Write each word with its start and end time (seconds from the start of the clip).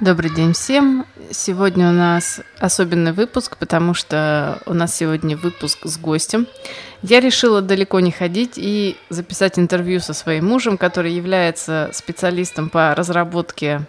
Добрый 0.00 0.30
день 0.30 0.52
всем. 0.52 1.06
Сегодня 1.32 1.88
у 1.88 1.92
нас 1.92 2.40
особенный 2.60 3.10
выпуск, 3.10 3.56
потому 3.56 3.94
что 3.94 4.62
у 4.64 4.72
нас 4.72 4.94
сегодня 4.94 5.36
выпуск 5.36 5.80
с 5.82 5.98
гостем. 5.98 6.46
Я 7.02 7.18
решила 7.18 7.62
далеко 7.62 7.98
не 7.98 8.12
ходить 8.12 8.52
и 8.54 8.96
записать 9.10 9.58
интервью 9.58 9.98
со 9.98 10.14
своим 10.14 10.46
мужем, 10.46 10.78
который 10.78 11.12
является 11.12 11.90
специалистом 11.92 12.70
по 12.70 12.94
разработке 12.94 13.80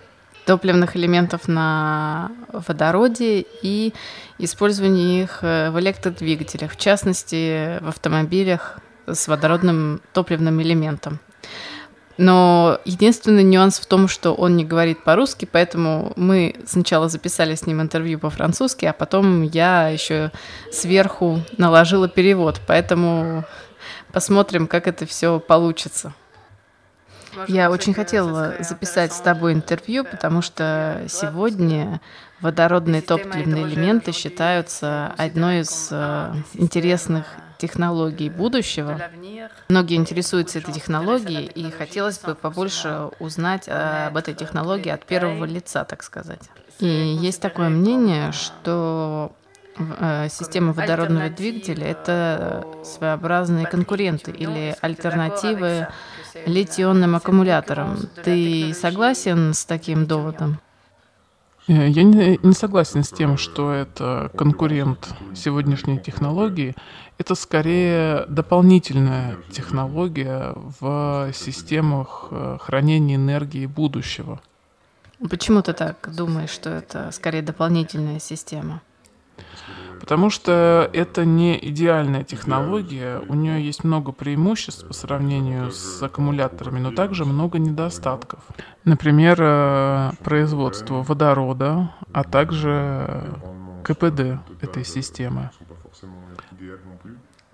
топливных 0.48 0.98
элементов 0.98 1.48
на 1.48 2.32
водороде 2.52 3.46
и 3.62 3.94
использованию 4.40 5.26
их 5.26 5.44
в 5.44 5.80
электродвигателях, 5.80 6.72
в 6.72 6.78
частности 6.78 7.78
в 7.84 7.88
автомобилях 7.88 8.80
с 9.06 9.28
водородным 9.28 10.02
топливным 10.12 10.60
элементом. 10.60 11.20
Но 12.22 12.82
единственный 12.84 13.44
нюанс 13.44 13.80
в 13.80 13.86
том, 13.86 14.10
что 14.10 14.34
он 14.34 14.58
не 14.58 14.66
говорит 14.66 15.06
по-русски, 15.06 15.48
поэтому 15.50 16.12
мы 16.18 16.54
сначала 16.66 17.08
записали 17.08 17.56
с 17.56 17.66
ним 17.66 17.80
интервью 17.80 18.20
по-французски, 18.20 18.84
а 18.84 18.92
потом 18.92 19.44
я 19.44 19.88
еще 19.88 20.34
сверху 20.70 21.40
наложила 21.58 22.10
перевод. 22.10 22.60
Поэтому 22.68 23.46
посмотрим, 24.12 24.68
как 24.68 24.86
это 24.88 25.06
все 25.06 25.40
получится. 25.40 26.14
Я 27.48 27.72
очень 27.72 27.94
хотела 27.94 28.54
записать 28.60 29.14
с 29.14 29.22
тобой 29.22 29.54
интервью, 29.54 30.04
потому 30.04 30.42
что 30.42 31.02
сегодня 31.08 32.02
водородные 32.42 33.02
топливные 33.02 33.66
элементы 33.66 34.12
считаются 34.12 35.14
одной 35.18 35.62
из 35.62 35.90
э, 35.92 36.34
интересных 36.54 37.26
технологий 37.58 38.30
будущего. 38.30 39.00
Многие 39.68 39.98
интересуются 39.98 40.60
этой 40.60 40.74
технологией, 40.74 41.46
и 41.46 41.70
хотелось 41.70 42.18
бы 42.20 42.34
побольше 42.34 43.10
узнать 43.20 43.68
об 43.68 44.16
этой 44.18 44.34
технологии 44.34 44.90
от 44.90 45.06
первого 45.06 45.46
лица, 45.46 45.84
так 45.84 46.02
сказать. 46.04 46.50
И 46.80 46.88
есть 46.88 47.42
такое 47.42 47.68
мнение, 47.68 48.32
что 48.32 49.34
э, 49.78 50.30
система 50.32 50.72
водородного 50.72 51.30
двигателя— 51.30 51.88
это 51.88 52.66
своеобразные 52.86 53.68
конкуренты 53.68 54.32
или 54.32 54.76
альтернативы 54.80 55.88
литионным 56.46 57.16
аккумуляторам. 57.16 57.98
Ты 58.24 58.74
согласен 58.74 59.54
с 59.54 59.66
таким 59.66 60.06
доводом? 60.06 60.62
Э, 61.70 61.88
я 61.88 62.04
не, 62.04 62.40
не 62.42 62.54
согласен 62.54 63.04
с 63.04 63.10
тем, 63.10 63.38
что 63.38 63.72
это 63.72 64.32
конкурент 64.36 65.14
сегодняшней 65.36 66.00
технологии. 66.00 66.76
Это 67.20 67.36
скорее 67.36 68.26
дополнительная 68.28 69.38
технология 69.52 70.54
в 70.56 71.32
системах 71.34 72.28
э, 72.32 72.58
хранения 72.60 73.16
энергии 73.16 73.68
будущего. 73.68 74.42
Почему 75.30 75.62
ты 75.62 75.74
так 75.74 76.10
думаешь, 76.16 76.50
что 76.50 76.70
это 76.70 77.12
скорее 77.12 77.44
дополнительная 77.44 78.20
система? 78.20 78.82
Потому 80.00 80.30
что 80.30 80.90
это 80.94 81.26
не 81.26 81.58
идеальная 81.62 82.24
технология, 82.24 83.22
у 83.28 83.36
нее 83.36 83.64
есть 83.64 83.84
много 83.84 84.12
преимуществ 84.12 84.88
по 84.88 84.94
сравнению 84.94 85.72
с 85.72 86.02
аккумуляторами, 86.02 86.80
но 86.80 86.92
также 86.92 87.26
много 87.26 87.60
недостатков. 87.60 88.40
Например, 88.86 89.38
э, 89.40 90.12
производство 90.24 91.04
водорода, 91.04 91.92
а 92.14 92.24
также 92.24 93.24
КПД 93.84 94.40
этой 94.62 94.86
системы. 94.86 95.52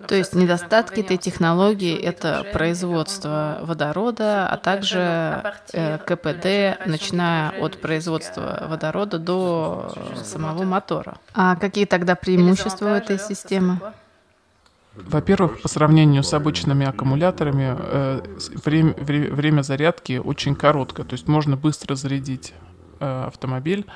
То 0.08 0.14
есть 0.14 0.34
недостатки 0.34 1.00
этой 1.00 1.16
технологии– 1.16 1.96
это 2.02 2.46
производство 2.52 3.58
водорода, 3.62 4.48
а 4.48 4.56
также 4.56 5.42
э, 5.72 5.98
КПД, 5.98 6.86
начиная 6.86 7.50
от 7.60 7.80
производства 7.80 8.66
водорода 8.68 9.18
до 9.18 9.92
самого 10.24 10.62
мотора. 10.64 11.18
А 11.34 11.56
какие 11.56 11.86
тогда 11.86 12.14
преимущества 12.14 12.86
у 12.86 12.94
этой 12.94 13.18
системы? 13.18 13.80
Во-первых, 14.94 15.60
по 15.60 15.68
сравнению 15.68 16.22
с 16.22 16.32
обычными 16.32 16.86
аккумуляторами, 16.86 17.76
э, 17.78 18.20
время, 18.64 18.94
время 18.94 19.62
зарядки 19.62 20.18
очень 20.18 20.54
короткое, 20.54 21.04
то 21.04 21.12
есть 21.12 21.28
можно 21.28 21.56
быстро 21.56 21.96
зарядить 21.96 22.54
автомобиль. 23.00 23.86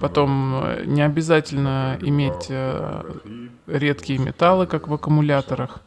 Потом 0.00 0.62
э, 0.62 0.84
не 0.86 1.02
обязательно 1.02 1.98
иметь 2.00 2.46
э, 2.48 3.02
редкие 3.66 4.18
металлы, 4.18 4.66
как 4.66 4.88
в 4.88 4.94
аккумуляторах. 4.94 5.80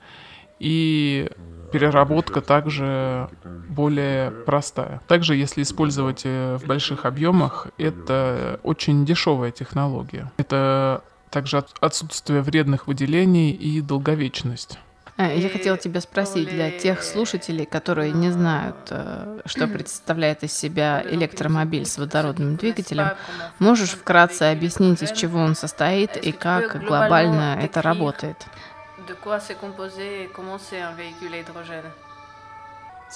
И 0.59 1.29
переработка 1.71 2.41
также 2.41 3.29
более 3.69 4.31
простая. 4.31 5.01
Также, 5.07 5.35
если 5.35 5.63
использовать 5.63 6.23
в 6.23 6.61
больших 6.65 7.05
объемах, 7.05 7.67
это 7.77 8.59
очень 8.63 9.05
дешевая 9.05 9.51
технология. 9.51 10.31
Это 10.37 11.03
также 11.31 11.63
отсутствие 11.81 12.41
вредных 12.41 12.85
выделений 12.85 13.51
и 13.51 13.81
долговечность. 13.81 14.77
Э, 15.17 15.37
я 15.37 15.49
хотела 15.49 15.77
тебя 15.77 16.01
спросить 16.01 16.49
для 16.49 16.71
тех 16.71 17.03
слушателей, 17.03 17.65
которые 17.65 18.11
не 18.11 18.31
знают, 18.31 18.75
э, 18.89 19.41
что 19.45 19.67
представляет 19.73 20.43
из 20.43 20.53
себя 20.53 21.03
электромобиль 21.05 21.85
с 21.85 21.97
водородным 21.97 22.55
двигателем, 22.55 23.11
можешь 23.59 23.91
вкратце 23.91 24.43
объяснить, 24.43 25.01
из 25.03 25.11
чего 25.11 25.39
он 25.39 25.55
состоит 25.55 26.17
и 26.17 26.31
как 26.31 26.83
глобально 26.83 27.59
это 27.61 27.81
работает? 27.81 28.37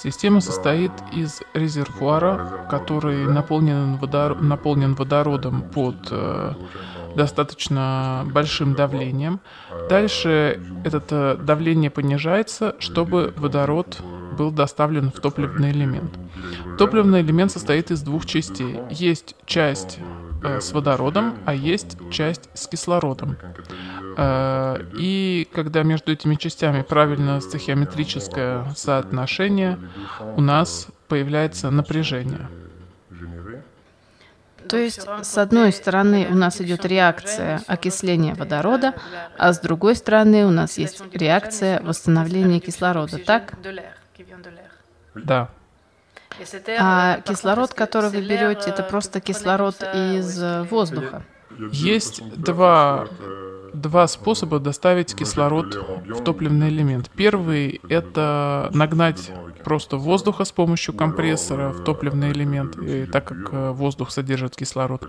Система 0.00 0.40
состоит 0.40 0.92
из 1.12 1.42
резервуара, 1.54 2.66
который 2.70 3.26
наполнен, 3.26 3.96
водор... 3.96 4.40
наполнен 4.40 4.94
водородом 4.94 5.62
под 5.62 5.96
э, 6.12 6.52
достаточно 7.16 8.24
большим 8.32 8.74
давлением. 8.74 9.40
Дальше 9.88 10.60
это 10.84 11.02
э, 11.10 11.36
давление 11.42 11.90
понижается, 11.90 12.76
чтобы 12.78 13.34
водород 13.36 14.00
был 14.38 14.52
доставлен 14.52 15.10
в 15.10 15.18
топливный 15.18 15.72
элемент. 15.72 16.16
Топливный 16.78 17.22
элемент 17.22 17.50
состоит 17.50 17.90
из 17.90 18.02
двух 18.02 18.24
частей. 18.24 18.78
Есть 18.90 19.34
часть 19.46 19.98
с 20.42 20.72
водородом, 20.72 21.38
а 21.44 21.54
есть 21.54 21.96
часть 22.10 22.48
с 22.54 22.66
кислородом. 22.66 23.36
Э, 24.16 24.78
и 24.98 25.48
когда 25.52 25.82
между 25.82 26.12
этими 26.12 26.34
частями 26.34 26.82
правильно 26.82 27.40
стохиометрическое 27.40 28.64
соотношение, 28.76 29.78
у 30.36 30.40
нас 30.40 30.88
появляется 31.08 31.70
напряжение. 31.70 32.48
То 34.68 34.76
есть, 34.76 35.06
с 35.22 35.38
одной 35.38 35.72
стороны, 35.72 36.26
у 36.30 36.34
нас 36.34 36.60
идет 36.60 36.84
реакция 36.84 37.62
окисления 37.66 38.34
водорода, 38.34 38.94
а 39.38 39.52
с 39.52 39.60
другой 39.60 39.96
стороны, 39.96 40.44
у 40.44 40.50
нас 40.50 40.76
есть 40.76 41.02
реакция 41.14 41.80
восстановления 41.82 42.60
кислорода, 42.60 43.18
так? 43.18 43.54
Да. 45.14 45.48
А 46.78 47.20
кислород, 47.20 47.74
который 47.74 48.10
вы 48.10 48.20
берете, 48.20 48.70
это 48.70 48.82
просто 48.82 49.20
кислород 49.20 49.76
из 49.94 50.40
воздуха? 50.70 51.22
Есть 51.72 52.22
два 52.36 53.06
два 53.72 54.06
способа 54.08 54.58
доставить 54.58 55.14
кислород 55.14 55.74
в 56.06 56.24
топливный 56.24 56.68
элемент. 56.68 57.10
Первый– 57.14 57.80
это 57.88 58.70
нагнать 58.72 59.30
просто 59.64 59.96
воздуха 59.96 60.44
с 60.44 60.52
помощью 60.52 60.94
компрессора 60.94 61.70
в 61.70 61.84
топливный 61.84 62.32
элемент, 62.32 62.76
так 63.12 63.24
как 63.24 63.52
э, 63.52 63.70
воздух 63.70 64.10
содержит 64.10 64.56
кислород. 64.56 65.08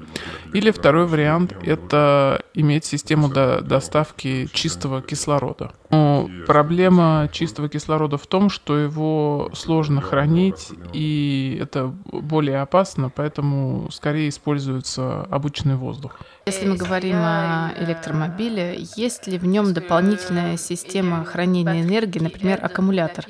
Или 0.53 0.71
второй 0.71 1.07
вариант– 1.07 1.53
это 1.63 2.41
иметь 2.53 2.85
систему 2.85 3.29
до 3.29 3.61
доставки 3.61 4.47
чистого 4.53 5.01
кислорода. 5.01 5.71
Но 5.91 6.29
проблема 6.45 7.29
чистого 7.31 7.67
кислорода 7.67 8.17
в 8.17 8.27
том, 8.27 8.49
что 8.49 8.77
его 8.77 9.49
сложно 9.53 10.01
хранить, 10.01 10.69
и 10.93 11.57
это 11.59 11.87
более 11.87 12.61
опасно, 12.61 13.09
поэтому 13.09 13.89
скорее 13.91 14.29
используется 14.29 15.23
обычный 15.31 15.75
воздух. 15.75 16.19
Если 16.45 16.67
мы 16.67 16.77
говорим 16.77 17.15
о 17.15 17.71
электромобиле, 17.79 18.77
есть 18.95 19.27
ли 19.27 19.37
в 19.37 19.45
нем 19.45 19.73
дополнительная 19.73 20.57
система 20.57 21.23
хранения 21.25 21.81
энергии, 21.81 22.19
например, 22.19 22.59
аккумулятор? 22.63 23.25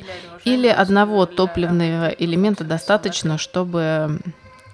Или 0.45 0.67
одного 0.67 1.25
топливного 1.25 2.09
элемента 2.09 2.63
достаточно, 2.63 3.37
чтобы 3.37 4.19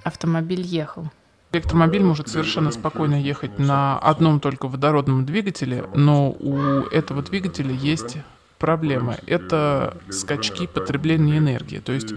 автомобиль 0.03 0.61
ехал? 0.61 1.11
Электромобиль 1.51 2.03
может 2.03 2.27
совершенно 2.27 2.71
спокойно 2.71 3.15
ехать 3.15 3.59
на 3.59 3.97
одном 3.97 4.39
только 4.39 4.67
водородном 4.67 5.25
двигателе, 5.25 5.85
но 5.93 6.31
у 6.31 6.57
этого 6.91 7.21
двигателя 7.21 7.71
есть 7.71 8.17
проблема. 8.59 9.15
Это 9.25 9.97
скачки 10.09 10.67
потребления 10.67 11.37
энергии. 11.37 11.79
То 11.79 11.93
есть 11.93 12.13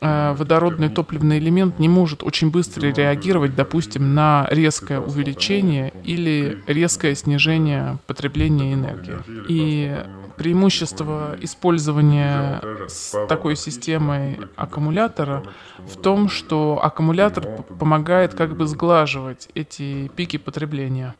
водородный 0.00 0.90
топливный 0.90 1.38
элемент 1.38 1.78
не 1.78 1.88
может 1.88 2.22
очень 2.22 2.50
быстро 2.50 2.88
реагировать, 2.88 3.54
допустим, 3.54 4.14
на 4.14 4.46
резкое 4.50 5.00
увеличение 5.00 5.92
или 6.04 6.62
резкое 6.66 7.14
снижение 7.14 7.98
потребления 8.06 8.74
энергии. 8.74 9.16
И 9.48 9.96
преимущество 10.36 11.36
использования 11.40 12.60
с 12.88 13.26
такой 13.26 13.56
системой 13.56 14.38
аккумулятора 14.56 15.44
в 15.78 15.96
том, 16.00 16.28
что 16.28 16.78
аккумулятор 16.82 17.62
помогает 17.78 18.34
как 18.34 18.56
бы 18.56 18.66
сглаживать 18.66 19.48
эти 19.54 20.08
пики 20.08 20.36
потребления. 20.36 21.14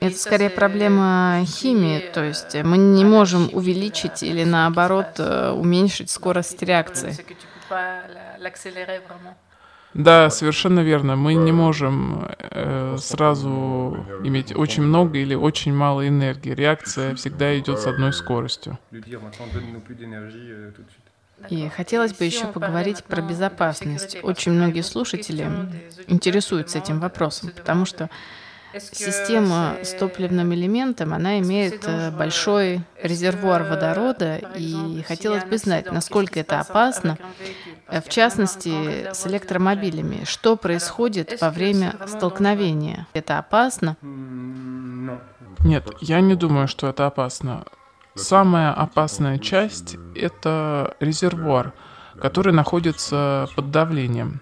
Это 0.00 0.16
скорее 0.16 0.50
проблема 0.50 1.42
химии, 1.46 2.02
то 2.12 2.24
есть 2.24 2.56
мы 2.64 2.78
не 2.78 3.04
можем 3.04 3.48
увеличить 3.52 4.24
или 4.24 4.42
наоборот 4.42 5.06
э, 5.18 5.52
уменьшить 5.52 6.10
скорость 6.10 6.60
реакции. 6.62 7.16
Да, 9.94 10.30
совершенно 10.30 10.80
верно. 10.80 11.16
Мы 11.16 11.34
не 11.34 11.52
можем 11.52 12.28
э, 12.38 12.96
сразу 12.98 14.06
иметь 14.22 14.54
очень 14.54 14.82
много 14.82 15.18
или 15.18 15.34
очень 15.34 15.74
мало 15.74 16.06
энергии. 16.06 16.50
Реакция 16.50 17.14
всегда 17.14 17.58
идет 17.58 17.80
с 17.80 17.86
одной 17.86 18.12
скоростью. 18.12 18.78
И 21.48 21.68
хотелось 21.68 22.12
бы 22.12 22.24
еще 22.24 22.46
поговорить 22.48 23.04
про 23.04 23.22
безопасность. 23.22 24.18
Очень 24.22 24.52
многие 24.52 24.82
слушатели 24.82 25.46
интересуются 26.06 26.78
этим 26.78 27.00
вопросом, 27.00 27.50
потому 27.56 27.84
что 27.84 28.10
Система 28.80 29.76
с 29.82 29.92
топливным 29.94 30.54
элементом, 30.54 31.14
она 31.14 31.38
имеет 31.40 31.84
э, 31.86 32.10
большой 32.10 32.82
резервуар 33.02 33.62
водорода, 33.64 34.36
и 34.56 35.02
хотелось 35.06 35.44
бы 35.44 35.58
знать, 35.58 35.90
насколько 35.92 36.40
это 36.40 36.60
опасно, 36.60 37.18
э, 37.88 38.00
в 38.00 38.08
частности, 38.08 39.12
с 39.12 39.26
электромобилями. 39.26 40.24
Что 40.24 40.56
происходит 40.56 41.40
во 41.40 41.50
время 41.50 41.94
столкновения? 42.06 43.06
Это 43.12 43.38
опасно? 43.38 43.96
Нет, 45.60 45.84
я 46.00 46.20
не 46.20 46.34
думаю, 46.34 46.68
что 46.68 46.88
это 46.88 47.06
опасно. 47.06 47.64
Самая 48.14 48.72
опасная 48.72 49.38
часть— 49.38 49.96
это 50.14 50.96
резервуар, 51.00 51.72
который 52.20 52.52
находится 52.52 53.48
под 53.54 53.70
давлением. 53.70 54.40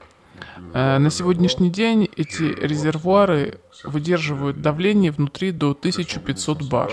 Э, 0.77 0.99
на 0.99 1.09
сегодняшний 1.09 1.71
день 1.71 2.11
эти 2.17 2.43
резервуары 2.43 3.61
выдерживают 3.83 4.61
давление 4.61 5.11
внутри 5.11 5.51
до 5.51 5.71
1500 5.71 6.69
бар. 6.69 6.91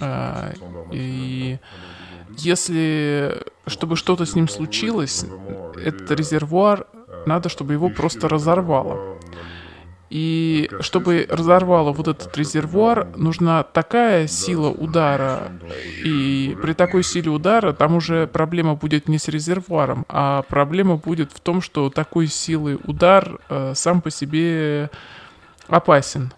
Э, 0.00 0.52
и 0.90 1.58
если, 2.36 3.40
чтобы 3.68 3.94
что-то 3.94 4.26
с 4.26 4.34
ним 4.34 4.48
случилось, 4.48 5.26
этот 5.76 6.10
резервуар, 6.10 6.88
надо, 7.24 7.48
чтобы 7.48 7.74
его 7.74 7.88
просто 7.88 8.28
разорвало. 8.28 9.13
И 10.10 10.70
чтобы 10.80 11.26
разорвало 11.30 11.92
вот 11.92 12.08
этот 12.08 12.36
резервуар, 12.36 13.08
нужна 13.16 13.62
такая 13.62 14.26
сила 14.26 14.68
удара. 14.68 15.52
И 16.04 16.56
при 16.62 16.72
такой 16.72 17.02
силе 17.02 17.30
удара 17.30 17.72
там 17.72 17.96
уже 17.96 18.26
проблема 18.26 18.74
будет 18.74 19.08
не 19.08 19.18
с 19.18 19.28
резервуаром, 19.28 20.04
а 20.08 20.42
проблема 20.42 20.96
будет 20.96 21.32
в 21.32 21.40
том, 21.40 21.60
что 21.60 21.90
такой 21.90 22.26
силы 22.26 22.78
удар 22.84 23.38
э, 23.48 23.72
сам 23.74 24.00
по 24.02 24.10
себе 24.10 24.90
опасен. 25.68 26.32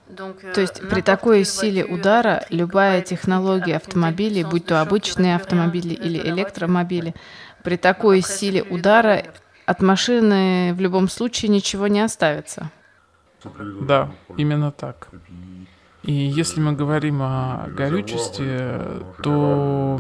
То 0.55 0.61
есть 0.61 0.89
при 0.89 1.01
такой 1.01 1.45
силе 1.45 1.85
удара 1.85 2.45
любая 2.51 3.03
технология 3.03 3.77
автомобилей, 3.77 4.45
будь 4.45 4.67
то 4.67 4.81
обычные 4.81 5.37
автомобили 5.37 5.95
или 5.95 6.19
электромобили, 6.19 7.15
при 7.63 7.77
такой 7.77 8.21
силе 8.21 8.63
удара 8.63 9.25
от 9.67 9.83
машины 9.83 10.73
в 10.75 10.81
любом 10.81 11.09
случае 11.09 11.51
ничего 11.51 11.89
не 11.89 12.01
оставится. 12.01 12.71
Да, 13.83 14.11
именно 14.37 14.71
так. 14.71 15.09
И 16.03 16.13
если 16.13 16.61
мы 16.61 16.73
говорим 16.73 17.21
о 17.21 17.67
горючести, 17.69 18.81
то 19.23 19.99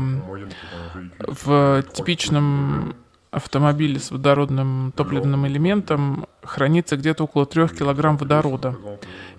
в 1.18 1.82
типичном 1.92 2.94
автомобиле 3.32 3.98
с 3.98 4.10
водородным 4.10 4.92
топливным 4.96 5.46
элементом 5.46 6.26
хранится 6.42 6.96
где-то 6.96 7.24
около 7.24 7.44
3 7.44 7.68
кг 7.68 8.18
водорода. 8.18 8.76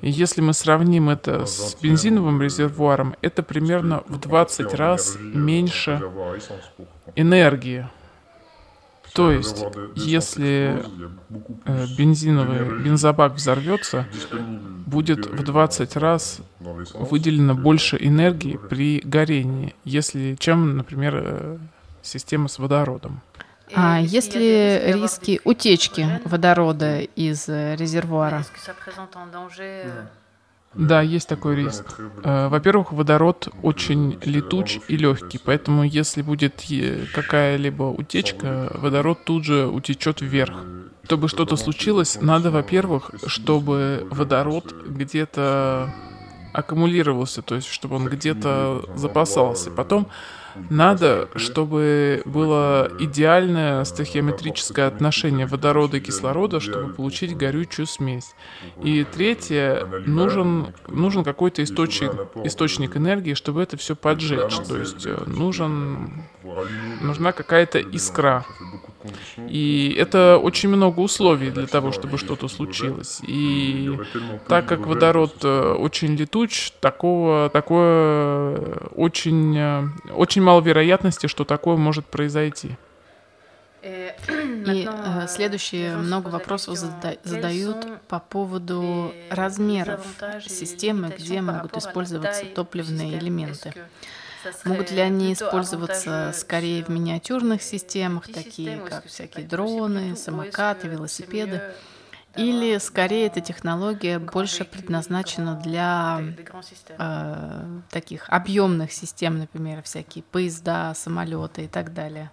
И 0.01 0.09
если 0.11 0.41
мы 0.41 0.53
сравним 0.53 1.09
это 1.09 1.45
с 1.45 1.75
бензиновым 1.81 2.41
резервуаром, 2.41 3.15
это 3.21 3.43
примерно 3.43 4.03
в 4.07 4.19
20 4.19 4.73
раз 4.75 5.17
меньше 5.19 6.01
энергии, 7.15 7.87
то 9.17 9.31
есть, 9.31 9.65
если 9.95 10.85
э, 11.65 11.85
бензиновый 11.97 12.83
бензобак 12.83 13.33
взорвется, 13.33 14.05
будет 14.85 15.25
в 15.25 15.43
20 15.43 15.95
раз 15.95 16.41
выделено 16.59 17.55
больше 17.55 17.97
энергии 17.99 18.59
при 18.69 19.01
горении, 19.03 19.73
если, 19.83 20.35
чем, 20.35 20.77
например, 20.77 21.13
э, 21.15 21.57
система 22.03 22.47
с 22.47 22.59
водородом. 22.59 23.21
А 23.73 23.99
есть 23.99 24.35
ли 24.35 24.79
риски 24.93 25.41
утечки 25.43 26.21
водорода 26.23 26.99
из 26.99 27.49
э, 27.49 27.75
резервуара? 27.75 28.45
Да, 28.67 30.09
есть 31.01 31.27
такой 31.27 31.55
риск. 31.55 31.99
Э, 32.23 32.47
во-первых, 32.49 32.91
водород 32.91 33.49
очень 33.63 34.19
летуч 34.23 34.79
и 34.87 34.97
легкий, 34.97 35.39
поэтому 35.43 35.83
если 35.83 36.21
будет 36.21 36.63
какая-либо 37.13 37.83
утечка, 37.83 38.71
водород 38.73 39.25
тут 39.25 39.43
же 39.43 39.67
утечет 39.67 40.21
вверх. 40.21 40.55
Чтобы 41.03 41.29
что-то 41.29 41.55
случилось, 41.55 42.17
надо, 42.21 42.51
во-первых, 42.51 43.11
чтобы 43.27 44.05
водород 44.11 44.73
где-то 44.85 45.93
аккумулировался, 46.53 47.41
то 47.41 47.55
есть 47.55 47.67
чтобы 47.67 47.95
он 47.95 48.07
где-то 48.07 48.83
запасался. 48.95 49.71
Потом 49.71 50.07
надо, 50.69 51.29
чтобы 51.35 52.21
было 52.25 52.91
идеальное 52.99 53.83
стохиометрическое 53.83 54.87
отношение 54.87 55.45
водорода 55.45 55.97
и 55.97 55.99
кислорода, 55.99 56.59
чтобы 56.59 56.93
получить 56.93 57.35
горючую 57.35 57.85
смесь. 57.85 58.35
И 58.83 59.03
третье, 59.03 59.87
нужен, 60.05 60.73
нужен 60.87 61.23
какой-то 61.23 61.63
источник, 61.63 62.11
источник 62.43 62.97
энергии, 62.97 63.33
чтобы 63.33 63.61
это 63.61 63.77
все 63.77 63.95
поджечь. 63.95 64.57
То 64.67 64.77
есть 64.77 65.05
э, 65.05 65.23
нужен, 65.25 66.23
нужна 67.01 67.31
какая-то 67.31 67.79
искра. 67.79 68.45
И 69.47 69.95
это 69.97 70.37
очень 70.37 70.69
много 70.69 70.99
условий 70.99 71.49
для 71.51 71.67
того, 71.67 71.91
чтобы 71.91 72.17
что-то 72.17 72.47
случилось. 72.47 73.21
И 73.25 73.97
так 74.47 74.65
как 74.65 74.85
водород 74.85 75.35
э, 75.43 75.73
очень 75.73 76.15
летуч, 76.15 76.71
такого, 76.81 77.49
такое 77.49 78.57
очень, 78.95 79.57
э, 79.57 79.87
очень 80.13 80.41
мало 80.41 80.61
вероятности, 80.61 81.27
что 81.27 81.45
такое 81.45 81.77
может 81.77 82.05
произойти. 82.05 82.71
И 83.83 84.89
э, 84.91 85.27
следующие 85.27 85.95
много 85.95 86.29
вопросов 86.29 86.75
зада- 86.75 87.19
задают 87.23 87.87
по 88.07 88.19
поводу 88.19 89.13
размеров 89.29 90.05
системы, 90.45 91.13
где 91.17 91.41
могут 91.41 91.77
использоваться 91.77 92.45
топливные 92.45 93.19
элементы. 93.19 93.73
Могут 94.65 94.91
ли 94.91 94.99
они 94.99 95.33
использоваться 95.33 96.31
скорее 96.33 96.83
в 96.83 96.89
миниатюрных 96.89 97.61
системах, 97.61 98.31
такие 98.31 98.77
как 98.77 99.05
всякие 99.05 99.45
дроны, 99.45 100.15
самокаты, 100.15 100.87
велосипеды? 100.87 101.61
Или 102.35 102.77
скорее 102.77 103.27
эта 103.27 103.41
технология 103.41 104.19
больше 104.19 104.63
предназначена 104.63 105.55
для 105.55 106.21
э, 106.89 107.79
таких 107.89 108.29
объемных 108.29 108.91
систем, 108.91 109.39
например, 109.39 109.81
всякие 109.81 110.23
поезда, 110.23 110.93
самолеты 110.93 111.63
и 111.63 111.67
так 111.67 111.95
далее? 111.95 112.31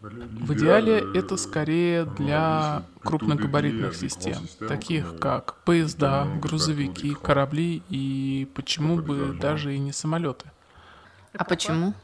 В 0.00 0.54
идеале 0.54 1.04
это 1.14 1.36
скорее 1.36 2.04
для 2.04 2.84
крупногабаритных 3.02 3.96
систем, 3.96 4.38
таких 4.68 5.18
как 5.18 5.56
поезда, 5.64 6.26
грузовики, 6.40 7.14
корабли 7.14 7.82
и 7.88 8.48
почему 8.54 8.96
бы 8.96 9.36
даже 9.38 9.74
и 9.74 9.78
не 9.78 9.92
самолеты. 9.92 10.52
А 11.38 11.44
почему? 11.44 11.94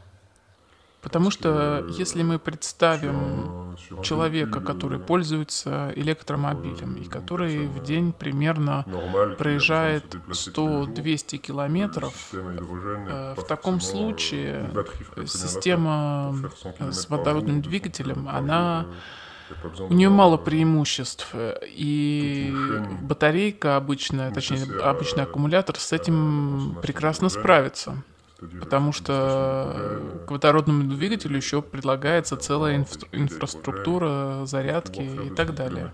Потому 1.04 1.30
что 1.30 1.84
если 1.98 2.22
мы 2.22 2.38
представим 2.38 3.76
человека, 4.02 4.60
который 4.60 4.98
пользуется 4.98 5.92
электромобилем 5.96 6.94
и 6.94 7.04
который 7.04 7.66
в 7.66 7.82
день 7.82 8.14
примерно 8.14 8.86
проезжает 9.36 10.14
100-200 10.14 11.36
километров, 11.36 12.30
э, 12.32 13.34
в 13.36 13.44
таком 13.44 13.82
случае 13.82 14.70
система 15.26 16.34
с 16.90 17.10
водородным 17.10 17.60
двигателем, 17.60 18.26
она 18.26 18.86
у 19.78 19.92
нее 19.92 20.08
мало 20.08 20.38
преимуществ, 20.38 21.34
и 21.66 22.50
батарейка 23.02 23.76
обычная, 23.76 24.32
точнее 24.32 24.80
обычный 24.80 25.24
аккумулятор 25.24 25.78
с 25.78 25.92
этим 25.92 26.78
прекрасно 26.80 27.28
справится. 27.28 28.02
Потому 28.60 28.92
что 28.92 30.00
к 30.26 30.30
водородному 30.30 30.84
двигателю 30.94 31.36
еще 31.36 31.62
предлагается 31.62 32.36
целая 32.36 32.78
инфра- 32.78 33.08
инфраструктура 33.12 34.44
зарядки 34.46 35.00
и 35.00 35.30
так 35.30 35.54
далее. 35.54 35.92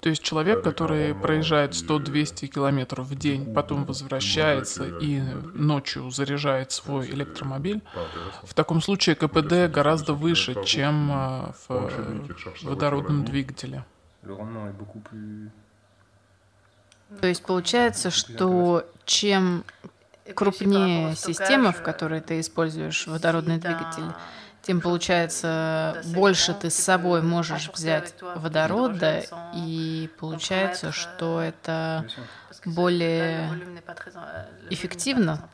То 0.00 0.10
есть 0.10 0.22
человек, 0.22 0.62
который 0.62 1.14
проезжает 1.14 1.72
100-200 1.72 2.46
километров 2.46 3.06
в 3.06 3.14
день, 3.18 3.52
потом 3.54 3.84
возвращается 3.84 4.84
и 4.84 5.20
ночью 5.54 6.10
заряжает 6.10 6.70
свой 6.70 7.08
электромобиль, 7.10 7.82
в 8.44 8.54
таком 8.54 8.80
случае 8.82 9.16
КПД 9.16 9.72
гораздо 9.72 10.12
выше, 10.12 10.54
чем 10.64 11.10
э, 11.10 11.52
в 11.68 11.90
водородном 12.62 13.24
двигателе. 13.24 13.84
То 17.20 17.26
есть 17.26 17.42
получается, 17.44 18.10
что 18.10 18.84
чем 19.04 19.64
крупнее 20.34 21.14
система, 21.14 21.72
в 21.72 21.82
которой 21.82 22.20
ты 22.20 22.40
используешь 22.40 23.06
водородный 23.06 23.58
двигатель, 23.58 24.12
тем 24.66 24.80
получается 24.80 26.02
больше 26.14 26.52
ты 26.52 26.70
с 26.70 26.74
собой 26.74 27.22
можешь 27.22 27.70
взять 27.72 28.14
водорода, 28.20 29.22
и 29.54 30.10
получается, 30.18 30.90
что 30.90 31.40
это 31.40 32.06
более 32.64 33.48
эффективно. 34.70 35.48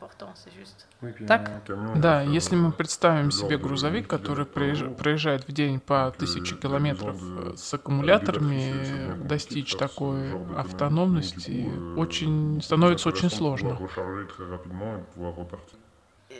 Так? 1.27 1.51
Да, 1.95 2.21
если 2.21 2.55
мы 2.55 2.71
представим 2.71 3.29
себе 3.29 3.57
грузовик, 3.57 4.07
который 4.07 4.45
проезжает 4.45 5.47
в 5.47 5.51
день 5.51 5.79
по 5.79 6.11
тысяче 6.17 6.55
километров 6.55 7.21
с 7.55 7.73
аккумуляторами, 7.73 9.27
достичь 9.27 9.75
такой 9.75 10.33
автономности 10.57 11.69
очень 11.95 12.61
становится 12.63 13.09
очень 13.09 13.29
сложно. 13.29 13.77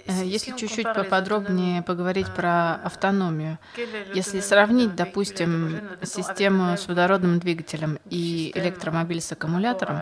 Э, 0.05 0.25
если 0.25 0.55
чуть-чуть 0.55 0.93
поподробнее 0.93 1.81
поговорить 1.81 2.27
про 2.33 2.75
автономию, 2.75 3.57
если 4.13 4.39
сравнить, 4.41 4.95
допустим, 4.95 5.79
систему 6.01 6.75
с 6.77 6.87
водородным 6.87 7.39
двигателем 7.39 7.99
и 8.09 8.51
электромобиль 8.55 9.21
с 9.21 9.31
аккумулятором, 9.31 10.01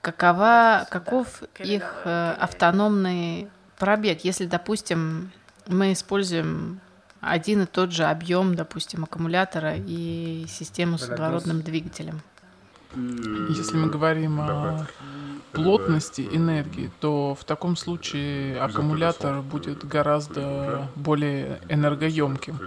какова, 0.00 0.86
каков 0.90 1.42
их 1.58 2.02
э, 2.04 2.34
автономный 2.38 3.48
пробег, 3.78 4.24
если, 4.24 4.46
допустим, 4.46 5.30
мы 5.66 5.92
используем 5.92 6.80
один 7.20 7.62
и 7.62 7.66
тот 7.66 7.92
же 7.92 8.04
объем, 8.04 8.54
допустим, 8.54 9.04
аккумулятора 9.04 9.74
и 9.76 10.46
систему 10.48 10.98
с 10.98 11.06
водородным 11.06 11.62
двигателем? 11.62 12.22
Если 12.94 13.76
мы 13.76 13.88
говорим 13.88 14.40
о 14.40 14.86
плотности 15.52 16.28
энергии, 16.32 16.90
то 17.00 17.36
в 17.38 17.44
таком 17.44 17.76
случае 17.76 18.60
аккумулятор 18.60 19.42
будет 19.42 19.86
гораздо 19.86 20.88
более 20.96 21.60
энергоемким. 21.68 22.58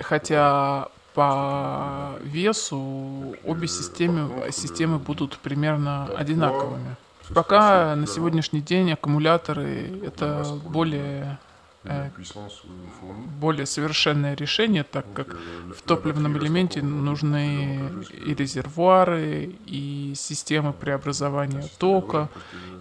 Хотя 0.00 0.88
по 1.14 2.12
весу 2.22 3.36
обе 3.44 3.66
системы, 3.66 4.50
системы 4.52 4.98
будут 4.98 5.38
примерно 5.38 6.06
одинаковыми. 6.16 6.96
Пока 7.34 7.94
на 7.96 8.06
сегодняшний 8.06 8.60
день 8.60 8.92
аккумуляторы 8.92 10.00
это 10.04 10.44
более 10.64 11.38
Э, 11.40 11.49
более 13.40 13.66
совершенное 13.66 14.34
решение, 14.34 14.84
так 14.84 15.06
как 15.14 15.36
в 15.74 15.82
топливном 15.82 16.36
элементе 16.36 16.82
нужны 16.82 18.04
и 18.10 18.34
резервуары, 18.34 19.56
и 19.66 20.12
системы 20.14 20.72
преобразования 20.72 21.64
тока, 21.78 22.28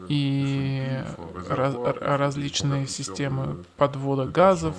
и 0.09 1.01
раз, 1.47 1.75
различные 2.01 2.87
системы 2.87 3.63
подвода 3.77 4.25
газов. 4.25 4.75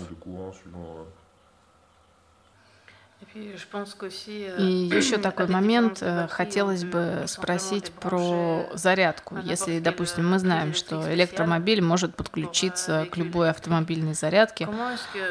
И 3.34 4.90
еще 4.92 5.18
такой 5.18 5.46
момент, 5.48 5.98
э, 6.00 6.26
хотелось 6.28 6.84
бы 6.84 7.24
спросить 7.26 7.92
про 7.92 8.68
зарядку. 8.72 9.38
Если, 9.42 9.78
допустим, 9.78 10.28
мы 10.28 10.38
знаем, 10.38 10.74
что 10.74 11.12
электромобиль 11.12 11.80
может 11.80 12.16
подключиться 12.16 13.06
к 13.10 13.16
любой 13.16 13.50
автомобильной 13.50 14.14
зарядке, 14.14 14.68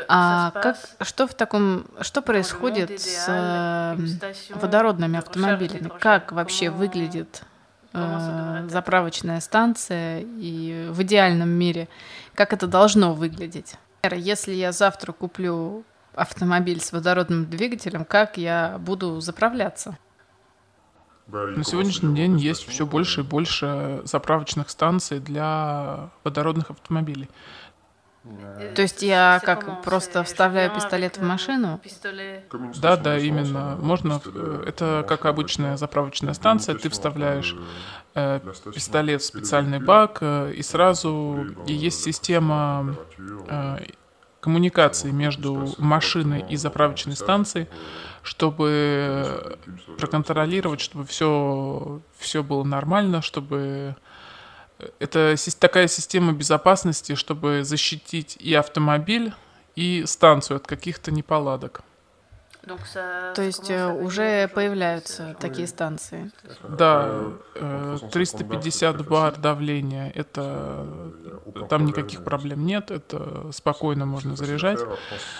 а 0.07 0.51
как, 0.51 0.77
что 1.01 1.27
в 1.27 1.33
таком, 1.33 1.85
что 2.01 2.21
происходит 2.21 3.01
с 3.01 3.25
э, 3.27 3.97
водородными 4.55 5.17
автомобилями? 5.19 5.91
Как 5.99 6.31
вообще 6.31 6.69
выглядит 6.69 7.43
э, 7.93 8.67
заправочная 8.69 9.41
станция 9.41 10.21
и 10.21 10.87
в 10.89 11.01
идеальном 11.03 11.49
мире, 11.49 11.89
как 12.33 12.53
это 12.53 12.65
должно 12.67 13.13
выглядеть? 13.13 13.75
Если 14.09 14.53
я 14.53 14.71
завтра 14.71 15.11
куплю 15.11 15.83
автомобиль 16.19 16.81
с 16.81 16.91
водородным 16.91 17.49
двигателем, 17.49 18.05
как 18.05 18.37
я 18.37 18.77
буду 18.79 19.19
заправляться? 19.21 19.97
На 21.27 21.63
сегодняшний 21.63 22.15
день 22.15 22.37
есть 22.37 22.67
все 22.67 22.85
больше 22.85 23.21
и 23.21 23.23
больше 23.23 24.01
заправочных 24.03 24.69
станций 24.69 25.19
для 25.19 26.09
водородных 26.23 26.71
автомобилей. 26.71 27.29
То 28.75 28.81
есть 28.81 29.01
я 29.01 29.39
как 29.43 29.81
просто 29.81 30.23
вставляю 30.23 30.71
пистолет 30.73 31.17
в 31.17 31.23
машину? 31.23 31.79
Да, 32.81 32.97
да, 32.97 33.17
именно. 33.17 33.77
Можно, 33.81 34.21
э, 34.25 34.63
это 34.67 35.05
как 35.07 35.25
обычная 35.25 35.77
заправочная 35.77 36.33
станция, 36.33 36.75
ты 36.75 36.89
вставляешь 36.89 37.55
э, 38.15 38.41
пистолет 38.73 39.21
в 39.21 39.25
специальный 39.25 39.79
бак, 39.79 40.17
э, 40.21 40.51
и 40.53 40.61
сразу 40.61 41.47
и 41.65 41.73
есть 41.73 42.03
система 42.03 42.95
э, 43.47 43.77
коммуникации 44.39 45.11
между 45.11 45.73
машиной 45.77 46.45
и 46.49 46.55
заправочной 46.55 47.15
станцией, 47.15 47.67
чтобы 48.23 49.57
проконтролировать, 49.97 50.81
чтобы 50.81 51.05
все, 51.05 52.01
все 52.17 52.43
было 52.43 52.63
нормально, 52.63 53.21
чтобы 53.21 53.95
это 54.99 55.35
такая 55.59 55.87
система 55.87 56.31
безопасности, 56.33 57.15
чтобы 57.15 57.63
защитить 57.63 58.37
и 58.39 58.53
автомобиль, 58.53 59.33
и 59.75 60.03
станцию 60.05 60.57
от 60.57 60.67
каких-то 60.67 61.11
неполадок. 61.11 61.81
То 63.35 63.41
есть 63.41 63.69
э, 63.69 63.91
уже 63.91 64.47
появляются 64.47 65.35
такие 65.39 65.67
станции? 65.67 66.31
Да, 66.67 67.23
350 68.11 68.95
э, 68.95 69.03
бар 69.03 69.37
давления, 69.37 70.11
это 70.13 70.87
там 71.69 71.85
никаких 71.85 72.23
проблем 72.23 72.65
нет, 72.65 72.91
это 72.91 73.51
спокойно 73.51 74.05
можно 74.05 74.35
заряжать. 74.35 74.79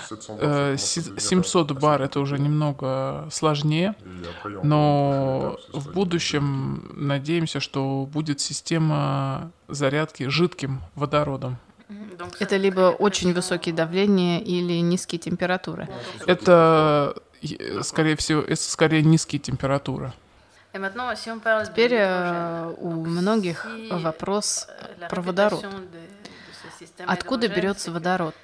700 0.09 1.71
э, 1.71 1.73
бар 1.73 2.01
это 2.01 2.19
уже 2.19 2.39
немного 2.39 3.27
сложнее, 3.31 3.95
но 4.63 5.57
в 5.73 5.91
будущем 5.91 6.91
надеемся, 6.95 7.59
что 7.59 8.07
будет 8.11 8.39
система 8.39 9.51
зарядки 9.67 10.27
жидким 10.27 10.81
водородом. 10.95 11.57
Это 12.39 12.57
либо 12.57 12.91
очень 12.91 13.33
высокие 13.33 13.73
давления 13.73 14.39
или 14.39 14.79
низкие 14.81 15.19
температуры. 15.19 15.87
Это, 16.25 17.15
скорее 17.81 18.15
всего, 18.15 18.41
это 18.41 18.61
скорее 18.61 19.03
низкие 19.03 19.39
температуры. 19.39 20.13
Теперь 20.71 21.93
э, 21.97 22.73
у 22.77 22.91
многих 22.91 23.65
вопрос 23.89 24.67
про 25.09 25.21
водород. 25.21 25.65
Откуда 27.05 27.47
берется 27.47 27.91
водород? 27.91 28.35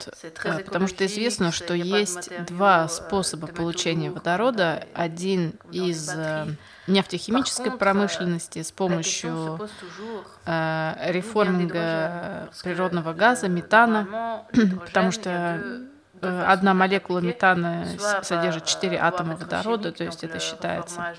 Э, 0.43 0.59
потому 0.59 0.87
что 0.87 1.05
известно, 1.05 1.51
что 1.51 1.73
есть 1.73 2.29
два 2.45 2.87
способа 2.87 3.47
получения 3.47 4.09
водорода. 4.11 4.85
Один 4.93 5.53
из 5.71 6.09
э, 6.13 6.47
нефтехимической 6.87 7.71
промышленности 7.71 8.61
с 8.61 8.71
помощью 8.71 9.59
э, 10.45 10.93
реформинга 11.11 12.49
природного 12.63 13.13
газа, 13.13 13.47
метана, 13.47 14.43
потому 14.85 15.11
что 15.11 15.61
одна 16.21 16.73
молекула 16.73 17.19
метана 17.19 17.85
содержит 18.23 18.65
4 18.65 18.97
атома 18.99 19.35
водорода, 19.35 19.91
то 19.91 20.03
есть 20.03 20.23
это 20.23 20.39
считается 20.39 21.13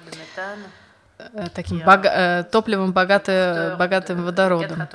таким 1.54 1.78
бога- 1.80 2.46
топливом 2.50 2.92
богато- 2.92 3.76
богатым 3.78 4.22
водородом. 4.24 4.88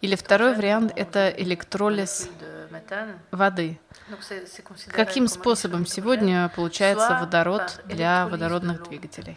Или 0.00 0.14
второй 0.14 0.54
вариант– 0.54 0.92
это 0.96 1.28
электролиз 1.28 2.30
воды. 3.30 3.80
Каким 4.92 5.26
способом 5.26 5.86
сегодня 5.86 6.50
получается 6.54 7.18
водород 7.20 7.82
для 7.86 8.28
водородных 8.28 8.84
двигателей? 8.84 9.36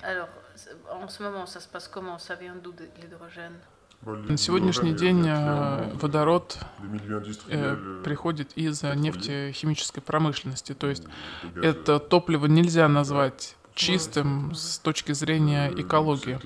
На 4.03 4.35
сегодняшний 4.35 4.93
день 4.93 5.27
э, 5.27 5.93
водород 5.93 6.57
э, 7.47 8.01
приходит 8.03 8.51
из 8.55 8.81
нефтехимической 8.81 10.01
промышленности. 10.01 10.73
То 10.73 10.87
есть 10.87 11.03
это 11.55 11.99
топливо 11.99 12.47
нельзя 12.47 12.87
назвать 12.87 13.55
чистым 13.75 14.55
с 14.55 14.79
точки 14.79 15.11
зрения 15.11 15.71
экологии. 15.75 16.39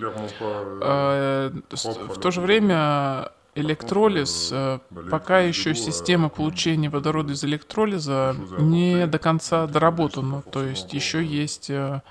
Э, 0.81 1.51
в 1.69 2.19
то 2.19 2.31
же 2.31 2.41
время 2.41 3.31
электролиз, 3.55 4.49
э, 4.51 4.79
пока 5.09 5.39
еще 5.39 5.73
система 5.73 6.29
получения 6.29 6.89
водорода 6.89 7.33
из 7.33 7.43
электролиза 7.43 8.35
не 8.59 9.07
до 9.07 9.17
конца 9.17 9.65
доработана. 9.65 10.41
То 10.41 10.63
есть 10.63 10.93
еще 10.93 11.23
есть 11.23 11.69
э, 11.69 12.01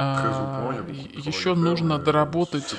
а, 0.00 0.84
еще 1.12 1.54
нужно 1.54 1.98
доработать 1.98 2.76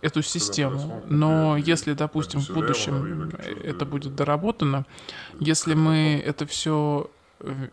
эту 0.00 0.22
систему. 0.22 1.02
Но 1.06 1.56
если, 1.56 1.92
допустим, 1.92 2.40
в 2.40 2.50
будущем 2.50 3.30
это 3.62 3.84
будет 3.84 4.16
доработано, 4.16 4.84
если 5.38 5.74
мы 5.74 6.22
это 6.24 6.46
все 6.46 7.10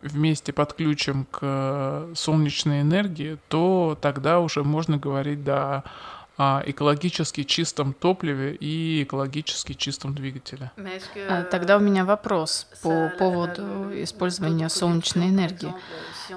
вместе 0.01 0.53
подключим 0.53 1.25
к 1.31 2.07
солнечной 2.15 2.81
энергии, 2.81 3.38
то 3.47 3.97
тогда 4.00 4.39
уже 4.39 4.63
можно 4.63 4.97
говорить 4.97 5.43
да, 5.43 5.83
экологически 6.38 7.44
чистом 7.44 7.94
топливе 7.94 8.53
и 8.53 9.03
экологически 9.03 9.74
чистом 9.74 10.13
двигателе. 10.13 10.72
А, 11.27 11.44
тогда 11.44 11.77
у 11.77 11.79
меня 11.79 12.06
вопрос 12.06 12.67
по 12.84 13.12
поводу 13.17 13.89
использования 14.03 14.70
солнечной 14.70 15.29
энергии. 15.29 15.74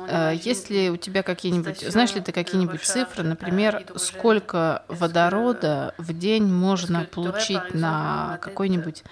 Э, 0.09 0.33
есть 0.35 0.71
ли 0.71 0.91
у 0.91 0.97
тебя 0.97 1.23
какие-нибудь, 1.23 1.81
знаешь 1.81 2.15
ли 2.15 2.21
ты 2.21 2.33
какие-нибудь 2.33 2.83
цифры, 2.83 3.25
например, 3.25 3.85
сколько 3.97 4.85
водорода 4.89 5.95
в 5.99 6.17
день 6.17 6.45
можно 6.45 7.05
получить 7.05 7.75
на 7.75 8.39
какой-нибудь 8.41 9.05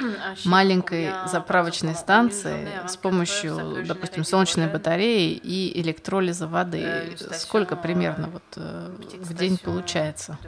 маленькой 0.45 1.13
заправочной 1.27 1.95
станции 1.95 2.69
с 2.87 2.97
помощью, 2.97 3.85
допустим, 3.87 4.25
солнечной 4.25 4.69
батареи 4.69 5.33
и 5.33 5.81
электролиза 5.81 6.47
воды? 6.47 7.17
Сколько 7.33 7.77
примерно 7.77 8.29
вот 8.29 8.43
э, 8.57 8.91
в 9.19 9.35
день 9.35 9.59
получается? 9.59 10.39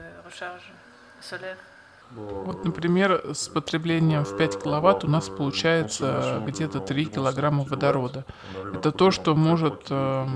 Вот, 2.12 2.64
например, 2.64 3.22
с 3.34 3.48
потреблением 3.48 4.24
в 4.24 4.36
5 4.36 4.62
киловатт 4.62 5.04
у 5.04 5.08
нас 5.08 5.28
получается 5.28 6.42
где-то 6.44 6.80
3 6.80 7.04
килограмма 7.06 7.62
водорода. 7.62 8.24
Это 8.74 8.90
то, 8.90 9.12
что 9.12 9.36
может 9.36 9.86
э, 9.90 10.26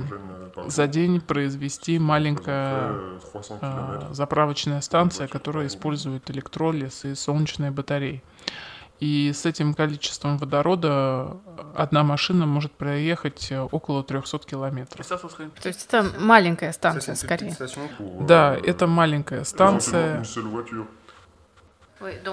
за 0.66 0.86
день 0.86 1.20
произвести 1.20 1.98
маленькая 1.98 2.94
э, 3.60 4.08
заправочная 4.12 4.80
станция, 4.82 5.26
которая 5.26 5.66
использует 5.66 6.30
электролиз 6.30 7.04
и 7.04 7.14
солнечные 7.16 7.72
батареи. 7.72 8.22
И 9.04 9.32
с 9.34 9.44
этим 9.44 9.74
количеством 9.74 10.38
водорода 10.38 11.36
одна 11.74 12.02
машина 12.04 12.46
может 12.46 12.72
проехать 12.72 13.52
около 13.70 14.02
300 14.02 14.38
километров. 14.38 15.06
То 15.06 15.68
есть 15.68 15.84
это 15.86 16.06
маленькая 16.18 16.72
станция 16.72 17.14
скорее? 17.14 17.54
Да, 18.20 18.56
это 18.56 18.86
маленькая 18.86 19.44
станция. 19.44 20.24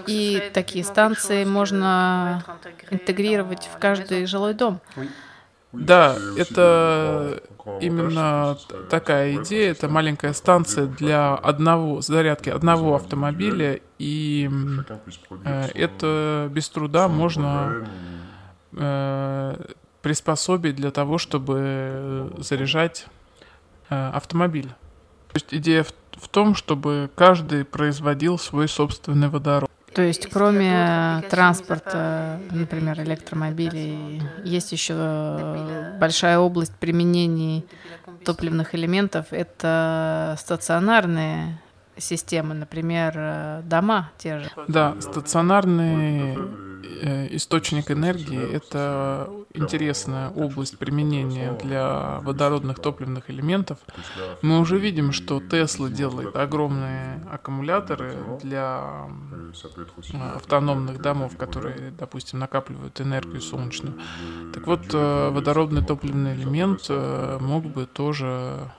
И 0.07 0.49
такие 0.53 0.85
станции 0.85 1.43
можно 1.43 2.41
интегрировать 2.89 3.69
в 3.73 3.77
каждый 3.77 4.25
жилой 4.25 4.53
дом. 4.53 4.79
Да, 5.73 6.17
это 6.37 7.41
именно 7.79 8.57
такая 8.89 9.35
идея. 9.41 9.71
Это 9.71 9.87
маленькая 9.87 10.33
станция 10.33 10.87
для 10.87 11.35
одного 11.35 12.01
зарядки 12.01 12.49
одного 12.49 12.95
автомобиля, 12.95 13.79
и 13.97 14.49
э, 15.45 15.67
это 15.73 16.49
без 16.51 16.69
труда 16.69 17.07
можно 17.07 17.87
э, 18.73 19.55
приспособить 20.01 20.75
для 20.75 20.91
того, 20.91 21.17
чтобы 21.17 22.33
заряжать 22.39 23.05
э, 23.89 24.09
автомобиль. 24.09 24.67
То 24.67 25.35
есть 25.35 25.53
идея 25.53 25.83
в 25.83 25.93
в 26.21 26.27
том, 26.27 26.55
чтобы 26.55 27.09
каждый 27.15 27.65
производил 27.65 28.37
свой 28.37 28.67
собственный 28.67 29.29
водород. 29.29 29.69
То 29.93 30.01
есть, 30.01 30.29
кроме 30.29 31.23
транспорта, 31.29 32.39
например, 32.51 32.99
электромобилей, 33.01 34.21
есть 34.43 34.71
еще 34.71 35.95
большая 35.99 36.39
область 36.39 36.73
применений 36.75 37.65
топливных 38.23 38.75
элементов. 38.75 39.27
Это 39.31 40.35
стационарные 40.39 41.59
системы, 41.97 42.53
например, 42.53 43.61
дома 43.63 44.11
те 44.17 44.39
же. 44.39 44.49
Да, 44.67 44.95
стационарные 44.99 46.37
источник 47.31 47.91
энергии— 47.91 48.51
это 48.53 49.29
интересная 49.53 50.29
область 50.29 50.77
применения 50.77 51.53
для 51.61 52.19
водородных 52.21 52.79
топливных 52.79 53.29
элементов. 53.29 53.79
Мы 54.41 54.59
уже 54.59 54.77
видим, 54.77 55.11
что 55.11 55.41
Тесла 55.41 55.89
делает 55.89 56.35
огромные 56.35 57.25
аккумуляторы 57.31 58.15
для 58.41 59.07
э, 60.13 60.17
автономных 60.35 61.01
домов, 61.01 61.37
которые, 61.37 61.91
допустим, 61.91 62.39
накапливают 62.39 62.99
энергию 63.01 63.41
солнечную. 63.41 63.99
Так 64.53 64.67
вот, 64.67 64.81
э, 64.93 65.29
водородный 65.29 65.83
топливный 65.83 66.35
элемент 66.35 66.89
мог 67.41 67.65
бы 67.65 67.85
тоже 67.85 68.71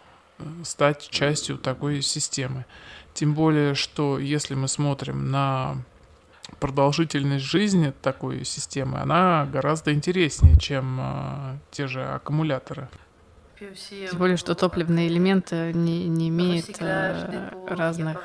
стать 0.64 1.09
частью 1.09 1.59
такой 1.59 2.03
системы. 2.03 2.64
Тем 3.14 3.35
более, 3.35 3.74
что 3.74 4.18
если 4.18 4.55
мы 4.55 4.68
смотрим 4.68 5.31
на 5.31 5.76
продолжительность 6.60 7.44
жизни 7.44 7.92
такой 8.02 8.44
системы, 8.44 9.00
она 9.00 9.46
гораздо 9.52 9.92
интереснее, 9.92 10.56
чем 10.58 10.98
э, 11.00 11.58
те 11.70 11.86
же 11.86 12.04
аккумуляторы. 12.04 12.88
Тем 13.58 14.18
более, 14.18 14.36
что 14.36 14.54
топливные 14.54 15.08
элементы 15.08 15.72
не, 15.72 16.08
не 16.08 16.28
имеют 16.28 16.76
э, 16.80 17.50
разных 17.68 18.18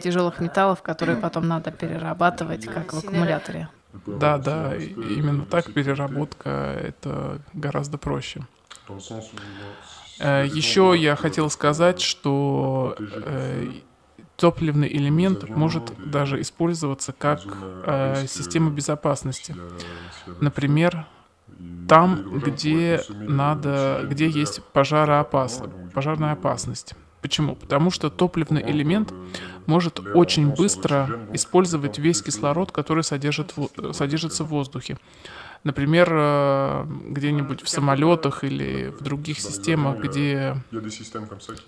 тяжелых 0.00 0.40
металлов, 0.40 0.82
которые 0.82 1.16
потом 1.16 1.46
надо 1.48 1.70
перерабатывать, 1.70 2.66
как 2.66 2.92
в 2.92 2.98
аккумуляторе. 2.98 3.68
Да, 4.06 4.38
да, 4.38 4.76
именно 4.76 5.44
так 5.46 5.72
переработка 5.72 6.50
это 6.82 7.40
гораздо 7.54 7.98
проще. 7.98 8.42
Э, 10.18 10.46
Еще 10.46 10.94
я 10.96 11.16
хотел 11.16 11.50
сказать, 11.50 12.00
что 12.00 12.96
э, 12.98 13.72
топливный 14.38 14.88
элемент 14.88 15.48
может 15.48 15.92
даже 16.10 16.40
использоваться 16.40 17.12
как 17.12 17.40
э, 17.84 18.24
система 18.28 18.70
безопасности. 18.70 19.56
Например, 20.40 21.06
там, 21.88 22.38
где 22.38 23.02
надо, 23.10 24.06
где 24.08 24.28
есть 24.28 24.62
пожароопас... 24.72 25.62
пожарная 25.92 26.32
опасность. 26.32 26.94
Почему? 27.20 27.56
Потому 27.56 27.90
что 27.90 28.10
топливный 28.10 28.62
элемент 28.62 29.12
может 29.66 29.98
очень 30.14 30.54
быстро 30.54 31.18
использовать 31.32 31.98
весь 31.98 32.22
кислород, 32.22 32.70
который 32.70 33.02
содержит, 33.02 33.54
содержится 33.92 34.44
в 34.44 34.48
воздухе. 34.48 34.98
Например, 35.64 36.08
э, 36.10 36.86
где-нибудь 37.08 37.62
в 37.62 37.68
самолетах 37.68 38.44
или 38.44 38.92
в 38.98 39.02
других 39.02 39.40
системах, 39.40 39.98
где 39.98 40.56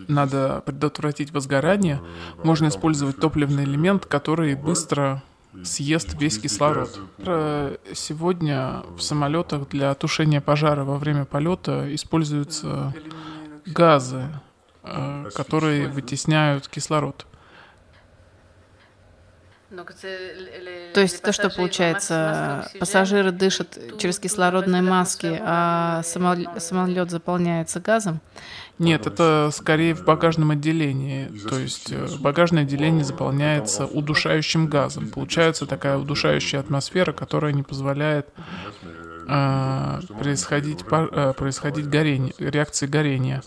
надо 0.09 0.63
предотвратить 0.65 1.33
возгорание, 1.33 2.01
можно 2.45 2.69
использовать 2.69 3.19
топливный 3.19 3.65
элемент, 3.65 4.07
который 4.07 4.55
быстро 4.55 5.23
съест 5.65 6.15
весь 6.21 6.39
кислород. 6.39 6.99
Сегодня 7.93 8.83
в 8.97 9.01
самолетах 9.01 9.69
для 9.69 9.93
тушения 9.95 10.41
пожара 10.41 10.85
во 10.85 10.97
время 10.97 11.25
полета 11.25 11.93
используются 11.95 12.95
газы, 13.67 14.29
э, 14.83 15.31
которые 15.35 15.89
вытесняют 15.89 16.69
кислород. 16.69 17.27
То 20.95 21.01
есть 21.01 21.23
то, 21.23 21.33
что 21.33 21.51
получается, 21.51 22.71
пассажиры 22.79 23.33
дышат 23.33 23.79
через 23.99 24.19
кислородные 24.19 24.83
маски, 24.83 25.41
а 25.41 26.03
самолет 26.03 27.11
заполняется 27.11 27.81
газом? 27.81 28.21
Нет, 28.81 29.07
это 29.07 29.51
скорее 29.53 29.95
в 29.95 30.05
багажном 30.05 30.53
отделении. 30.53 31.27
То 31.51 31.59
есть 31.59 31.93
э, 31.93 32.07
багажное 32.19 32.63
отделение 32.63 33.05
заполняется 33.05 33.85
удушающим 33.85 34.69
газом. 34.69 35.11
Получается 35.11 35.67
такая 35.67 35.99
удушающая 35.99 36.61
атмосфера, 36.61 37.13
которая 37.13 37.53
не 37.53 37.63
позволяет 37.63 38.29
э, 39.29 40.01
происходить, 40.19 40.83
э, 40.91 41.35
происходить 41.37 41.91
горение, 41.91 42.33
реакции 42.39 42.87
горения. 42.87 43.43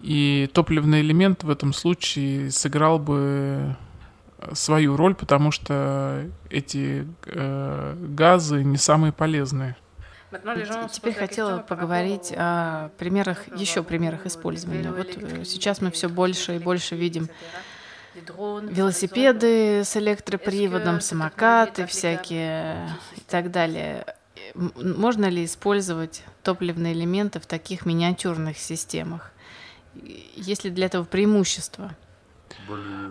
И 0.00 0.50
топливный 0.52 1.00
элемент 1.00 1.42
в 1.42 1.48
этом 1.48 1.72
случае 1.72 2.50
сыграл 2.50 2.98
бы 2.98 3.76
свою 4.52 4.96
роль, 4.96 5.14
потому 5.14 5.50
что 5.50 6.26
эти 6.50 7.06
э, 7.26 7.96
газы 7.98 8.64
не 8.64 8.76
самые 8.76 9.12
полезные. 9.12 9.76
Теперь 10.92 11.14
хотела 11.14 11.58
поговорить 11.58 12.32
о 12.36 12.90
примерах, 12.98 13.44
еще 13.56 13.82
примерах 13.82 14.26
использования. 14.26 14.90
Вот 14.90 15.08
э, 15.16 15.44
сейчас 15.44 15.80
мы 15.80 15.90
все 15.90 16.08
больше 16.08 16.56
и 16.56 16.58
больше 16.58 16.96
видим 16.96 17.28
велосипеды 18.14 19.84
с 19.84 19.96
электроприводом, 19.96 21.00
самокаты 21.00 21.86
всякие 21.86 22.88
и 23.16 23.20
так 23.28 23.50
далее. 23.50 24.06
Можно 24.54 25.26
ли 25.26 25.44
использовать 25.44 26.22
топливные 26.42 26.92
элементы 26.92 27.40
в 27.40 27.46
таких 27.46 27.84
миниатюрных 27.84 28.58
системах? 28.58 29.32
Есть 30.34 30.64
ли 30.64 30.70
для 30.70 30.86
этого 30.86 31.04
преимущество? 31.04 31.94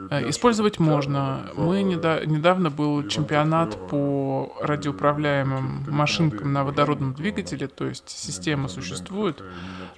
Э, 0.09 0.29
использовать 0.29 0.79
можно. 0.79 1.51
Мы 1.55 1.83
недавно 1.83 2.69
был 2.69 3.07
чемпионат 3.07 3.77
по 3.89 4.55
радиоуправляемым 4.61 5.85
машинкам 5.89 6.53
на 6.53 6.63
водородном 6.63 7.13
двигателе, 7.13 7.67
то 7.67 7.85
есть 7.85 8.09
система 8.09 8.67
существует, 8.67 9.43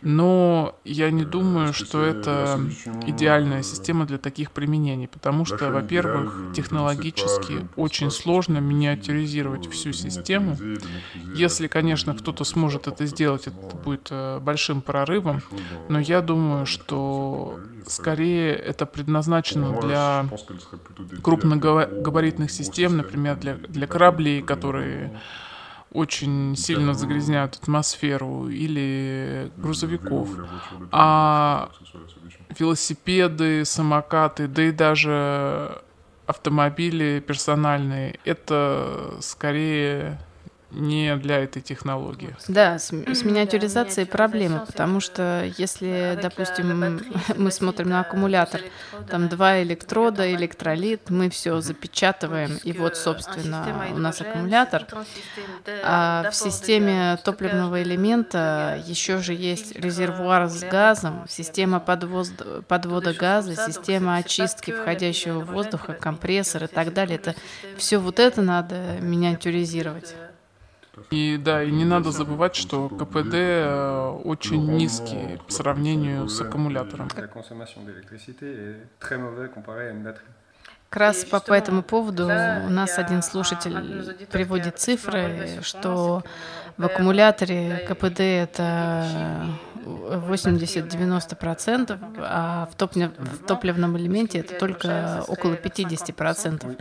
но 0.02 0.76
я 0.84 1.10
не 1.12 1.26
думаю, 1.26 1.74
что 1.74 2.04
это 2.04 2.60
идеальная 3.08 3.64
система 3.64 4.06
для 4.06 4.18
таких 4.18 4.52
применений, 4.52 5.08
потому 5.08 5.46
что, 5.46 5.72
во-первых, 5.72 6.54
технологически 6.56 7.68
очень 7.76 8.12
сложно 8.12 8.60
миниатюризировать 8.60 9.70
всю 9.70 9.94
систему. 9.94 10.58
Если, 11.36 11.68
конечно, 11.68 12.16
кто-то 12.16 12.44
сможет 12.44 12.88
это 12.88 13.06
сделать, 13.06 13.48
это 13.48 13.76
будет 13.78 14.08
э, 14.12 14.40
большим 14.40 14.82
прорывом, 14.82 15.42
но 15.90 16.00
я 16.00 16.22
думаю, 16.22 16.66
что 16.66 17.60
скорее 17.88 18.54
это 18.54 18.86
предназначено 18.86 19.47
для 19.56 20.26
крупногабаритных 21.22 22.52
систем, 22.52 22.98
например, 22.98 23.38
для, 23.38 23.56
для 23.56 23.88
кораблей, 23.88 24.42
которые 24.42 25.20
очень 25.92 26.56
сильно 26.56 26.94
загрязняют 26.94 27.56
атмосферу, 27.56 28.50
или 28.50 29.52
грузовиков. 29.58 30.30
А 30.92 31.70
велосипеды, 32.58 33.66
самокаты, 33.66 34.48
да 34.48 34.64
и 34.64 34.72
даже 34.72 35.82
автомобили 36.26 37.24
персональные, 37.26 38.20
это 38.26 39.18
скорее 39.22 40.20
не 40.78 41.16
для 41.18 41.40
этой 41.40 41.62
технологии. 41.62 42.36
Да, 42.48 42.80
с, 42.80 42.90
с 42.90 43.24
миниатюризацией 43.24 44.08
проблемы, 44.08 44.66
потому 44.66 45.00
что 45.00 45.52
если, 45.58 46.18
допустим, 46.22 47.02
мы 47.38 47.52
смотрим 47.52 47.90
на 47.90 48.02
аккумулятор, 48.02 48.62
там 49.10 49.28
два 49.28 49.62
электрода, 49.64 50.34
электролит, 50.34 51.10
мы 51.10 51.30
все 51.30 51.62
запечатываем, 51.62 52.58
и 52.64 52.74
вот, 52.74 52.96
собственно, 52.96 53.88
у 53.94 53.98
нас 53.98 54.22
аккумулятор. 54.22 54.86
А 55.84 56.30
в 56.32 56.36
системе 56.36 57.18
топливного 57.24 57.82
элемента 57.82 58.82
еще 58.86 59.18
же 59.20 59.34
есть 59.34 59.76
резервуар 59.76 60.48
с 60.48 60.64
газом, 60.64 61.26
система 61.28 61.80
подвоз... 61.80 62.32
подвода 62.68 63.14
газа, 63.14 63.56
система 63.56 64.18
очистки 64.18 64.72
входящего 64.72 65.40
воздуха, 65.40 65.94
компрессор 65.94 66.66
и 66.66 66.68
так 66.68 66.94
далее. 66.94 67.16
Это 67.16 67.36
все 67.78 67.98
вот 67.98 68.20
это 68.20 68.42
надо 68.42 68.98
миниатюризировать. 69.00 70.14
И 71.12 71.38
да, 71.38 71.64
и 71.64 71.72
не 71.72 71.86
надо 71.86 72.12
забывать, 72.12 72.56
что 72.56 72.90
КПД 72.90 73.34
э, 73.34 74.20
очень 74.24 74.76
низкий 74.76 75.40
по 75.46 75.52
сравнению 75.52 76.28
с 76.28 76.42
аккумулятором. 76.42 77.10
Как 80.90 81.02
раз 81.02 81.26
по, 81.26 81.40
по 81.40 81.54
этому 81.54 81.84
поводу 81.84 82.24
у 82.24 82.70
нас 82.70 82.98
один 82.98 83.22
слушатель 83.22 84.28
приводит 84.32 84.80
цифры, 84.80 85.60
что 85.62 86.24
в 86.78 86.86
аккумуляторе 86.86 87.86
КПД 87.88 88.22
это 88.22 89.46
80-90%, 89.86 92.00
а 92.20 92.68
в, 92.72 92.76
топлив, 92.76 93.12
в 93.18 93.46
топливном 93.46 93.98
элементе 93.98 94.40
это 94.40 94.56
только 94.56 95.24
около 95.28 95.54
50%. 95.54 96.78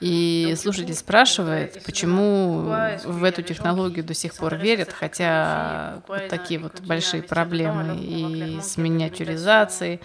И 0.00 0.54
слушатель 0.58 0.94
спрашивает, 0.94 1.82
почему 1.84 2.70
в 3.04 3.24
эту 3.24 3.42
технологию 3.42 4.04
до 4.04 4.14
сих 4.14 4.34
пор 4.34 4.56
верят, 4.56 4.92
хотя 4.92 6.02
вот 6.06 6.28
такие 6.28 6.60
вот 6.60 6.80
большие 6.80 7.22
проблемы 7.22 7.96
и 7.98 8.60
с 8.60 8.76
миниатюризацией, 8.76 10.00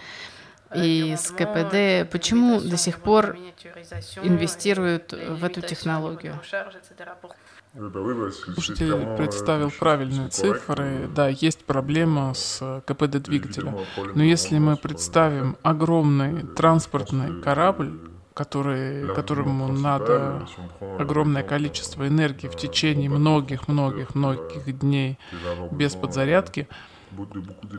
и 0.74 1.14
с 1.18 1.30
КПД, 1.30 2.10
почему 2.10 2.60
до 2.60 2.78
сих 2.78 3.00
пор 3.00 3.36
инвестируют 4.22 5.12
в 5.12 5.44
эту 5.44 5.60
технологию? 5.60 6.40
Слушатель 7.74 9.16
представил 9.16 9.70
правильные 9.70 10.28
цифры. 10.28 11.08
Да, 11.14 11.28
есть 11.28 11.64
проблема 11.64 12.32
с 12.34 12.82
КПД 12.86 13.18
двигателя. 13.18 13.74
Но 14.14 14.22
если 14.22 14.58
мы 14.58 14.76
представим 14.76 15.56
огромный 15.62 16.46
транспортный 16.46 17.40
корабль, 17.42 17.98
который, 18.34 19.14
которому 19.14 19.68
надо 19.68 20.46
огромное 20.98 21.42
количество 21.42 22.06
энергии 22.06 22.48
в 22.48 22.56
течение 22.56 23.08
многих-многих-многих 23.08 24.78
дней 24.78 25.18
без 25.70 25.94
подзарядки, 25.94 26.68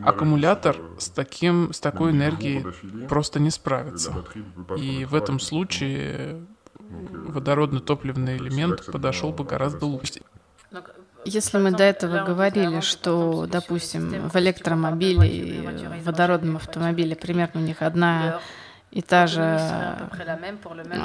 аккумулятор 0.04 0.76
с, 0.98 1.08
таким, 1.08 1.72
с 1.72 1.80
такой 1.80 2.12
энергией 2.12 2.64
просто 3.08 3.40
не 3.40 3.50
справится. 3.50 4.24
И 4.76 5.04
в 5.04 5.14
этом 5.14 5.40
случае 5.40 6.46
водородно-топливный 6.78 8.36
элемент 8.36 8.86
подошел 8.86 9.32
бы 9.32 9.44
гораздо 9.44 9.86
лучше. 9.86 10.20
Если 11.24 11.56
мы 11.58 11.70
до 11.70 11.82
этого 11.82 12.22
говорили, 12.24 12.80
что, 12.80 13.46
допустим, 13.46 14.28
в 14.28 14.36
электромобиле 14.36 15.26
и 15.26 15.66
в 16.00 16.04
водородном 16.04 16.56
автомобиле 16.56 17.16
примерно 17.16 17.60
у 17.60 17.64
них 17.64 17.80
одна 17.80 18.40
и 18.94 19.02
та 19.02 19.26
же 19.26 19.58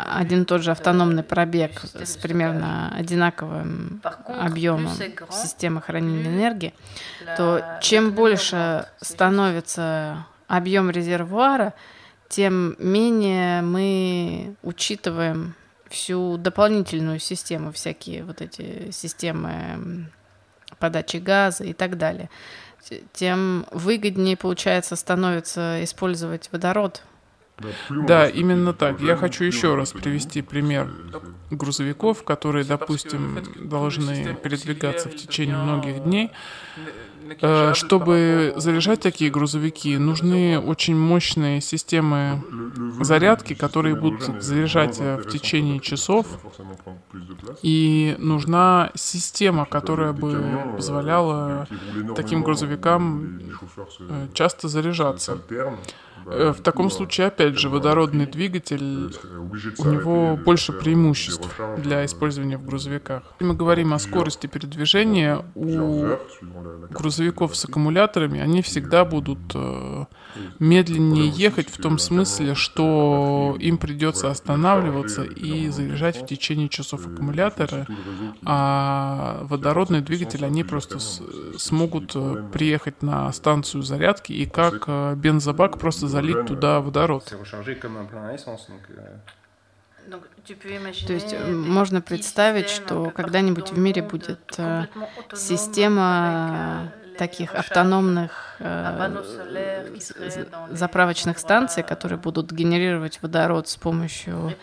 один 0.06 0.43
и 0.43 0.45
тот 0.45 0.62
же 0.62 0.69
автономный 0.69 1.23
пробег 1.23 1.82
с 1.82 2.17
примерно 2.17 2.93
одинаковым 2.95 3.99
объемом 4.28 4.93
системы 5.32 5.82
хранения 5.82 6.28
энергии, 6.30 6.75
то 7.36 7.80
чем 7.82 8.12
больше 8.12 8.88
становится 9.02 10.28
объем 10.47 10.91
резервуара, 10.91 11.73
тем 12.28 12.75
менее 12.78 13.63
мы 13.63 14.56
учитываем 14.62 15.56
всю 15.89 16.38
дополнительную 16.38 17.17
систему, 17.17 17.71
всякие 17.71 18.23
вот 18.23 18.41
эти 18.41 18.91
системы 18.91 20.06
подачи 20.78 21.17
газа 21.17 21.63
и 21.63 21.73
так 21.73 21.97
далее, 21.97 22.30
тем 23.13 23.65
выгоднее, 23.71 24.38
получается, 24.38 24.95
становится 24.95 25.84
использовать 25.84 26.49
водород 26.52 27.02
да, 27.89 28.28
именно 28.28 28.74
так. 28.74 29.02
Я 29.02 29.15
хочу 29.15 29.43
еще 29.43 29.76
раз 29.76 29.91
привести 29.91 30.41
пример 30.41 30.89
грузовиков, 31.52 32.24
которые, 32.24 32.65
допустим, 32.65 33.39
должны 33.56 34.36
передвигаться 34.36 35.10
в 35.10 35.15
течение 35.15 35.58
многих 35.58 36.04
дней. 36.04 36.32
Э, 37.41 37.74
чтобы 37.74 38.54
заряжать 38.56 39.02
такие 39.02 39.30
грузовики, 39.30 39.98
нужны 39.98 40.60
очень 40.60 40.95
мощные 40.95 41.62
системы 41.62 42.41
зарядки, 43.02 43.54
которые 43.54 43.95
будут 43.95 44.41
заряжать 44.41 44.98
э, 45.00 45.17
в 45.17 45.30
течение 45.30 45.80
часов. 45.80 46.28
И 47.62 48.15
нужна 48.19 48.91
система, 48.95 49.65
которая 49.65 50.13
бы 50.13 50.74
позволяла 50.76 51.67
таким 52.15 52.43
грузовикам 52.43 53.39
э, 54.00 54.28
часто 54.34 54.67
заряжаться. 54.67 55.41
Э, 56.32 56.54
в 56.56 56.62
таком 56.62 56.89
случае, 56.89 57.28
опять 57.28 57.58
же, 57.58 57.70
водородный 57.70 58.26
двигатель, 58.26 59.13
у 59.80 59.86
него 59.86 60.38
больше 60.38 60.74
преимуществ 60.74 61.50
для 61.78 62.06
использования 62.06 62.58
в 62.58 62.65
грузовиках. 62.65 63.24
Если 63.39 63.46
мы 63.46 63.56
говорим 63.56 63.94
о 63.94 64.00
скорости 64.00 64.48
передвижения, 64.48 65.44
у 65.56 66.18
грузовиков 66.89 67.56
с 67.56 67.65
аккумуляторами. 67.65 68.39
Они 68.39 68.62
всегда 68.62 69.06
будут 69.06 69.39
э, 69.54 70.06
медленнее 70.60 71.30
ехать 71.30 71.70
в 71.70 71.82
том 71.82 71.98
смысле, 71.98 72.56
что 72.56 73.56
им 73.60 73.78
придется 73.78 74.30
останавливаться 74.30 75.24
и 75.24 75.70
заряжать 75.70 76.22
в 76.22 76.26
течение 76.26 76.70
часов 76.70 77.08
аккумуляторы, 77.08 77.88
а 78.44 79.44
водородный 79.44 80.02
двигатель 80.02 80.46
они 80.46 80.63
просто 80.63 81.00
смогут 81.58 82.12
э, 82.15 82.44
приехать 82.52 83.02
на 83.02 83.32
станцию 83.32 83.84
зарядки 83.84 84.34
и 84.34 84.46
как 84.46 84.88
бензобак 85.18 85.78
просто 85.80 86.08
залить 86.22 86.46
туда 86.46 86.80
водород. 86.80 87.26
То 91.08 91.14
есть 91.14 91.36
можно 91.48 92.02
представить, 92.02 92.70
что 92.70 93.12
когда-нибудь 93.12 93.72
в 93.72 93.78
мире 93.78 94.02
будет 94.02 94.40
э, 94.58 94.86
система 95.36 96.92
таких 97.18 97.54
автономных 97.54 98.56
э, 98.60 99.12
заправочных 100.72 101.38
станций, 101.38 101.84
которые 101.84 102.18
будут 102.18 102.52
генерировать 102.52 103.20
водород 103.22 103.68
с 103.68 103.76
помощью 103.76 104.56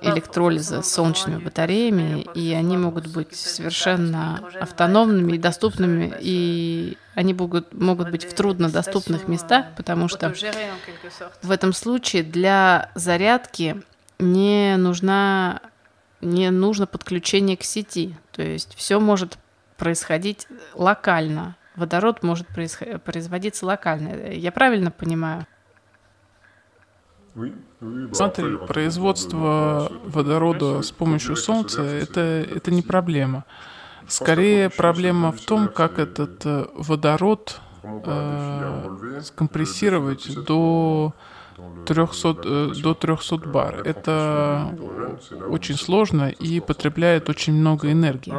электролиза 0.00 0.82
с 0.82 0.92
солнечными 0.92 1.42
батареями, 1.42 2.26
и 2.34 2.52
они 2.52 2.76
могут 2.76 3.06
быть 3.08 3.34
совершенно 3.34 4.42
автономными 4.60 5.32
и 5.32 5.38
доступными, 5.38 6.14
и 6.20 6.96
они 7.14 7.34
могут, 7.34 7.72
могут 7.74 8.10
быть 8.10 8.24
в 8.24 8.34
труднодоступных 8.34 9.28
местах, 9.28 9.66
потому 9.76 10.08
что 10.08 10.34
в 11.42 11.50
этом 11.50 11.72
случае 11.72 12.22
для 12.22 12.90
зарядки 12.94 13.82
не 14.18 14.76
нужна 14.76 15.60
не 16.20 16.50
нужно 16.50 16.86
подключение 16.86 17.56
к 17.56 17.62
сети. 17.62 18.16
То 18.32 18.42
есть 18.42 18.74
все 18.74 19.00
может 19.00 19.38
происходить 19.76 20.46
локально. 20.74 21.56
Водород 21.76 22.22
может 22.22 22.46
производиться 22.48 23.66
локально. 23.66 24.32
Я 24.32 24.50
правильно 24.50 24.90
понимаю? 24.90 25.46
Смотри, 28.12 28.56
производство 28.66 29.92
водорода 30.04 30.82
с 30.82 30.90
помощью 30.90 31.36
солнца 31.36 31.82
это, 31.82 32.20
это 32.20 32.70
не 32.70 32.82
проблема. 32.82 33.44
Скорее 34.08 34.70
проблема 34.70 35.32
в 35.32 35.40
том, 35.40 35.68
как 35.68 35.98
этот 35.98 36.46
э, 36.46 36.66
водород 36.74 37.60
э, 37.82 39.20
скомпрессировать 39.22 40.44
до 40.44 41.12
300, 41.86 42.36
э, 42.44 42.72
до 42.82 42.94
300 42.94 43.36
бар. 43.38 43.82
Это 43.84 44.74
очень 45.48 45.76
сложно 45.76 46.28
и 46.28 46.60
потребляет 46.60 47.28
очень 47.28 47.54
много 47.54 47.90
энергии. 47.90 48.32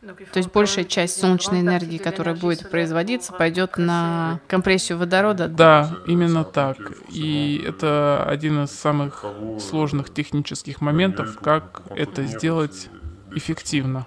То 0.00 0.38
есть 0.38 0.50
большая 0.50 0.84
часть 0.86 1.20
солнечной 1.20 1.60
энергии, 1.60 1.98
которая 1.98 2.34
будет 2.34 2.70
производиться, 2.70 3.32
пойдет 3.32 3.76
на 3.76 4.40
компрессию 4.48 4.96
водорода? 4.96 5.46
Да, 5.46 5.94
именно 6.06 6.44
так. 6.44 6.78
И 7.10 7.62
это 7.66 8.24
один 8.26 8.64
из 8.64 8.70
самых 8.70 9.24
сложных 9.60 10.12
технических 10.12 10.80
моментов, 10.80 11.38
как 11.40 11.82
это 11.94 12.24
сделать 12.24 12.88
эффективно. 13.32 14.06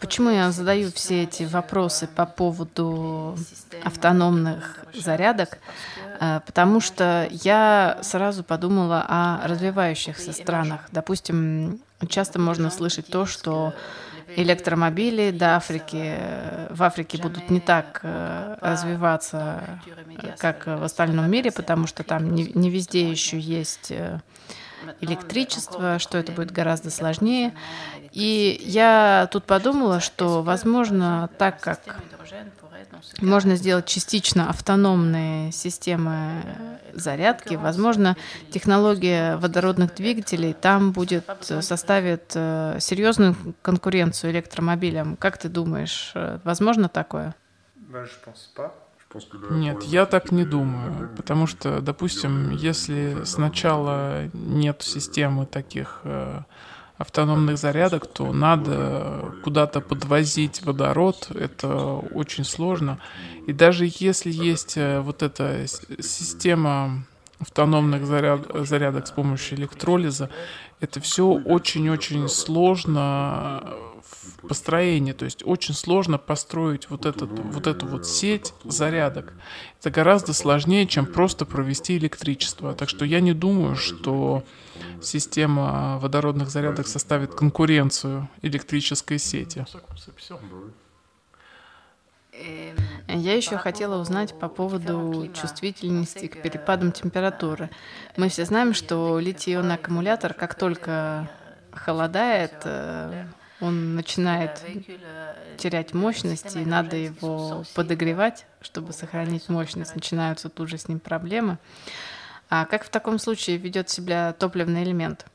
Почему 0.00 0.30
я 0.30 0.52
задаю 0.52 0.90
все 0.92 1.24
эти 1.24 1.42
вопросы 1.42 2.06
по 2.06 2.24
поводу 2.24 3.36
автономных 3.82 4.84
зарядок? 4.94 5.58
Э, 6.20 6.40
потому 6.46 6.80
что 6.80 7.26
я 7.30 7.98
сразу 8.02 8.44
подумала 8.44 9.04
о 9.08 9.46
развивающихся 9.48 10.32
странах. 10.32 10.82
Допустим, 10.92 11.80
часто 12.08 12.38
можно 12.38 12.70
слышать 12.70 13.06
то, 13.08 13.26
что 13.26 13.74
электромобили 14.36 15.30
до 15.30 15.56
Африки, 15.56 16.16
в 16.70 16.82
Африке 16.82 17.18
будут 17.18 17.50
не 17.50 17.60
так 17.60 18.00
э, 18.02 18.56
развиваться, 18.60 19.80
как 20.38 20.66
в 20.66 20.82
остальном 20.82 21.30
мире, 21.30 21.52
потому 21.52 21.86
что 21.86 22.02
там 22.02 22.34
не, 22.34 22.50
не 22.54 22.70
везде 22.70 23.08
еще 23.08 23.38
есть 23.38 23.90
э, 23.90 24.20
электричество, 25.00 25.98
что 25.98 26.18
это 26.18 26.32
будет 26.32 26.50
гораздо 26.50 26.90
сложнее. 26.90 27.54
И 28.12 28.60
я 28.64 29.28
тут 29.30 29.44
подумала, 29.44 30.00
что, 30.00 30.42
возможно, 30.42 31.28
так 31.38 31.60
как 31.60 31.80
можно 33.20 33.56
сделать 33.56 33.86
частично 33.86 34.48
автономные 34.48 35.52
системы 35.52 36.42
зарядки. 36.92 37.54
Возможно, 37.54 38.16
технология 38.50 39.36
водородных 39.36 39.94
двигателей 39.94 40.52
там 40.52 40.92
будет 40.92 41.24
э, 41.48 41.62
составит 41.62 42.32
э, 42.34 42.78
серьезную 42.80 43.34
конкуренцию 43.62 44.32
электромобилям. 44.32 45.16
Как 45.16 45.38
ты 45.38 45.48
думаешь, 45.48 46.12
э, 46.14 46.38
возможно 46.44 46.88
такое? 46.88 47.34
Нет, 49.50 49.82
я 49.84 50.06
так 50.06 50.32
не 50.32 50.44
думаю, 50.44 51.08
потому 51.16 51.46
что, 51.46 51.80
допустим, 51.80 52.50
если 52.50 53.22
сначала 53.24 54.28
нет 54.32 54.82
системы 54.82 55.46
таких 55.46 56.02
автономных 56.98 57.58
зарядок, 57.58 58.06
то 58.06 58.32
надо 58.32 59.34
куда-то 59.42 59.80
подвозить 59.80 60.62
водород, 60.62 61.28
это 61.34 61.74
очень 62.14 62.44
сложно. 62.44 62.98
И 63.46 63.52
даже 63.52 63.86
если 63.86 64.30
есть 64.30 64.76
э, 64.76 65.00
вот 65.00 65.22
эта 65.22 65.66
система 66.00 67.04
автономных 67.40 68.06
заряд, 68.06 68.46
зарядок 68.66 69.06
с 69.06 69.10
помощью 69.10 69.58
электролиза, 69.58 70.30
это 70.80 71.00
все 71.00 71.26
очень-очень 71.26 72.28
сложно 72.28 73.62
в 74.24 74.48
построении, 74.48 75.12
то 75.12 75.24
есть 75.24 75.42
очень 75.44 75.74
сложно 75.74 76.18
построить 76.18 76.90
вот, 76.90 77.06
этот, 77.06 77.30
вот 77.30 77.66
эту 77.66 77.86
вот 77.86 78.06
сеть 78.06 78.52
зарядок. 78.64 79.32
Это 79.80 79.90
гораздо 79.90 80.32
сложнее, 80.32 80.86
чем 80.86 81.06
просто 81.06 81.44
провести 81.44 81.96
электричество. 81.96 82.74
Так 82.74 82.88
что 82.88 83.04
я 83.04 83.20
не 83.20 83.32
думаю, 83.32 83.76
что 83.76 84.42
система 85.00 85.98
водородных 86.00 86.50
зарядок 86.50 86.86
составит 86.86 87.34
конкуренцию 87.34 88.28
электрической 88.42 89.18
сети. 89.18 89.64
Я 93.08 93.34
еще 93.34 93.58
хотела 93.58 94.00
узнать 94.00 94.38
по 94.38 94.48
поводу 94.48 95.30
чувствительности 95.34 96.26
к 96.26 96.42
перепадам 96.42 96.90
температуры. 96.90 97.70
Мы 98.16 98.28
все 98.28 98.44
знаем, 98.44 98.74
что 98.74 99.20
литий-ионный 99.20 99.76
аккумулятор, 99.76 100.34
как 100.34 100.54
только 100.56 101.30
холодает, 101.70 102.54
э, 102.64 103.26
он 103.64 103.94
начинает 103.94 104.62
терять 105.56 105.94
мощность, 105.94 106.56
и 106.56 106.64
надо 106.64 106.96
его 106.96 107.64
подогревать, 107.74 108.46
чтобы 108.60 108.92
сохранить 108.92 109.48
мощность. 109.48 109.94
Начинаются 109.94 110.48
тут 110.48 110.68
же 110.68 110.78
с 110.78 110.88
ним 110.88 111.00
проблемы. 111.00 111.58
А 112.50 112.66
как 112.66 112.84
в 112.84 112.88
таком 112.90 113.18
случае 113.18 113.56
ведет 113.56 113.88
себя 113.88 114.32
топливный 114.32 114.84
элемент? 114.84 115.26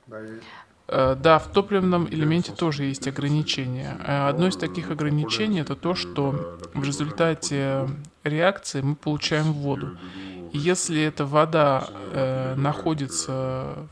Э, 0.87 1.15
да, 1.19 1.39
в 1.39 1.47
топливном 1.47 2.07
элементе 2.07 2.51
тоже 2.51 2.83
есть 2.85 3.07
ограничения. 3.07 3.97
Э, 4.05 4.29
одно 4.29 4.47
из 4.47 4.55
таких 4.55 4.91
ограничений 4.91 5.61
это 5.61 5.75
то, 5.75 5.95
что 5.95 6.57
в 6.73 6.83
результате 6.83 7.87
реакции 8.23 8.81
мы 8.81 8.95
получаем 8.95 9.53
воду. 9.53 9.97
И 10.53 10.57
если 10.57 11.01
эта 11.01 11.25
вода 11.25 11.87
э, 11.89 12.55
находится 12.55 13.87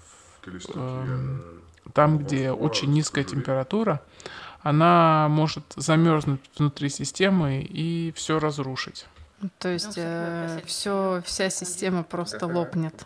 в, 0.45 0.59
э, 0.75 1.39
там, 1.93 2.19
где 2.19 2.51
очень 2.51 2.91
низкая 2.91 3.23
температура, 3.23 4.01
она 4.69 5.27
может 5.29 5.63
замерзнуть 5.75 6.41
внутри 6.57 6.89
системы 6.89 7.61
и 7.61 8.11
все 8.15 8.39
разрушить. 8.39 9.05
То 9.59 9.69
есть 9.69 9.93
э, 9.97 10.61
все, 10.65 11.21
вся 11.23 11.49
система 11.49 12.03
просто 12.03 12.47
лопнет. 12.47 13.05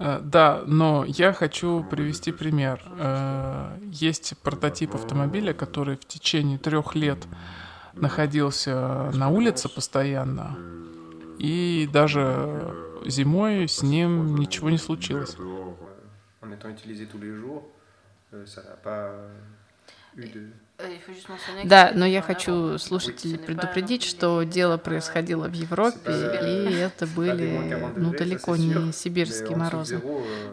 Э, 0.00 0.20
да, 0.22 0.62
но 0.66 1.04
я 1.06 1.32
хочу 1.32 1.84
привести 1.84 2.32
пример. 2.32 2.82
Э, 2.98 3.78
есть 3.82 4.38
прототип 4.42 4.94
автомобиля, 4.94 5.52
который 5.52 5.96
в 5.96 6.06
течение 6.06 6.58
трех 6.58 6.94
лет 6.94 7.18
находился 7.92 9.10
на 9.14 9.28
улице 9.28 9.68
постоянно, 9.68 10.56
и 11.38 11.88
даже 11.92 12.74
зимой 13.04 13.68
с 13.68 13.82
ним 13.82 14.34
ничего 14.36 14.70
не 14.70 14.78
случилось. 14.78 15.36
Да, 21.64 21.90
но 21.94 22.06
я 22.06 22.22
хочу 22.22 22.78
слушателей 22.78 23.38
предупредить, 23.38 24.04
что 24.04 24.42
дело 24.44 24.76
происходило 24.76 25.48
в 25.48 25.52
Европе, 25.52 25.98
и 26.06 26.74
это 26.74 27.06
были, 27.06 27.92
ну, 27.96 28.12
далеко 28.12 28.56
не 28.56 28.92
сибирские 28.92 29.56
морозы. 29.56 30.00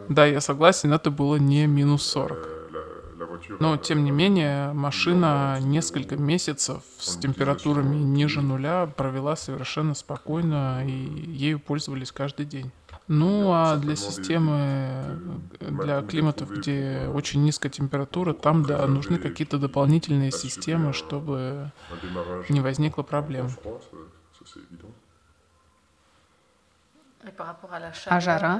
Да, 0.08 0.26
я 0.26 0.40
согласен, 0.40 0.92
это 0.92 1.10
было 1.10 1.36
не 1.36 1.66
минус 1.66 2.04
40. 2.06 2.56
Но, 3.60 3.76
тем 3.76 4.04
не 4.04 4.10
менее, 4.10 4.72
машина 4.72 5.58
несколько 5.60 6.16
месяцев 6.16 6.82
с 6.98 7.16
температурами 7.16 7.96
ниже 7.96 8.42
нуля 8.42 8.86
провела 8.86 9.36
совершенно 9.36 9.94
спокойно, 9.94 10.82
и 10.84 10.90
ею 10.90 11.60
пользовались 11.60 12.12
каждый 12.12 12.46
день. 12.46 12.70
Ну, 13.08 13.52
а 13.52 13.76
для 13.76 13.94
системы, 13.94 15.20
для 15.60 16.02
климатов, 16.02 16.52
где 16.52 17.08
очень 17.12 17.44
низкая 17.44 17.70
температура, 17.70 18.34
там, 18.34 18.64
да, 18.66 18.84
нужны 18.88 19.18
какие-то 19.18 19.58
дополнительные 19.58 20.32
системы, 20.32 20.92
чтобы 20.92 21.72
не 22.48 22.60
возникло 22.60 23.02
проблем. 23.02 23.58
А 28.08 28.20
жара? 28.20 28.54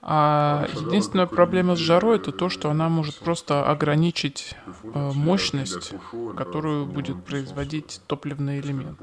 А 0.00 0.68
единственная 0.74 1.26
проблема 1.26 1.74
с 1.74 1.78
жарой 1.78 2.16
это 2.16 2.30
то, 2.30 2.48
что 2.48 2.70
она 2.70 2.88
может 2.88 3.18
просто 3.18 3.68
ограничить 3.68 4.54
э, 4.82 5.12
мощность, 5.14 5.92
которую 6.36 6.86
будет 6.86 7.24
производить 7.24 8.00
топливный 8.06 8.60
элемент. 8.60 8.98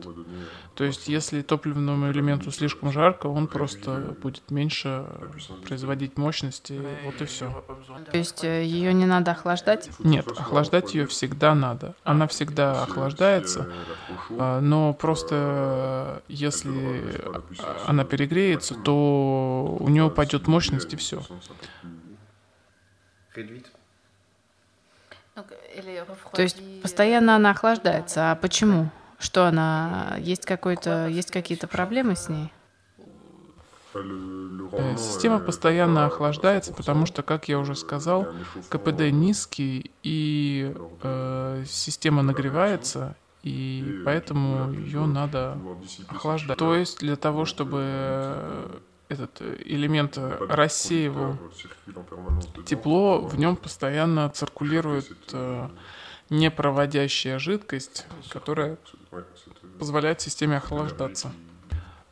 То 0.73 0.84
есть, 0.86 1.08
если 1.08 1.41
топливному 1.41 2.12
элементу 2.12 2.49
слишком 2.51 2.91
жарко, 2.91 3.27
он 3.27 3.47
просто 3.47 4.15
будет 4.21 4.49
меньше 4.49 5.05
производить 5.65 6.17
мощности, 6.17 6.81
вот 7.03 7.21
и 7.21 7.25
все. 7.25 7.63
То 8.12 8.17
есть 8.17 8.43
э, 8.43 8.63
ее 8.63 8.93
не 8.93 9.05
надо 9.05 9.31
охлаждать? 9.31 9.89
Нет, 9.99 10.27
охлаждать 10.27 10.93
ее 10.93 11.08
всегда 11.08 11.53
надо. 11.55 11.95
Она 12.03 12.27
всегда 12.27 12.84
охлаждается, 12.84 13.69
а, 14.31 14.62
но 14.62 14.93
просто 14.93 15.36
э, 15.36 16.19
если 16.29 17.03
она 17.86 18.05
перегреется, 18.05 18.75
то 18.75 19.77
у 19.79 19.89
нее 19.89 20.05
упадет 20.05 20.47
мощность 20.47 20.85
и 20.93 20.98
все. 20.98 21.21
То 26.34 26.41
есть 26.41 26.82
постоянно 26.82 27.36
она 27.36 27.52
охлаждается. 27.52 28.32
А 28.32 28.36
почему? 28.36 28.89
Что 29.19 29.45
она 29.45 30.15
есть 30.19 30.45
какой-то 30.45 31.08
есть 31.08 31.32
какие-то 31.32 31.67
проблемы 31.67 32.15
с 32.15 32.30
ней? 32.30 32.52
Э, 33.95 34.95
система 34.98 35.39
постоянно 35.39 36.06
охлаждается, 36.06 36.74
потому 36.74 37.06
что, 37.06 37.24
как 37.24 37.48
я 37.48 37.60
уже 37.60 37.76
сказал, 37.76 38.28
КПД 38.69 39.12
низкий 39.12 39.91
и 40.04 40.76
э, 41.02 41.63
система 41.65 42.21
нагревается, 42.21 43.15
и 43.43 44.02
поэтому 44.04 44.71
ее 44.74 45.06
надо 45.06 45.58
охлаждать. 46.10 46.58
То 46.58 46.76
есть 46.76 47.00
для 47.00 47.15
того, 47.15 47.45
чтобы 47.45 48.82
этот 49.10 49.41
элемент 49.41 50.18
рассеивал 50.18 51.38
тепло, 52.65 53.20
в 53.22 53.38
нем 53.38 53.56
постоянно 53.56 54.30
циркулирует 54.30 55.12
э, 55.34 55.70
непроводящая 56.30 57.39
жидкость, 57.39 58.06
которая 58.30 58.78
позволяет 59.80 60.22
системе 60.22 60.58
охлаждаться. 60.58 61.32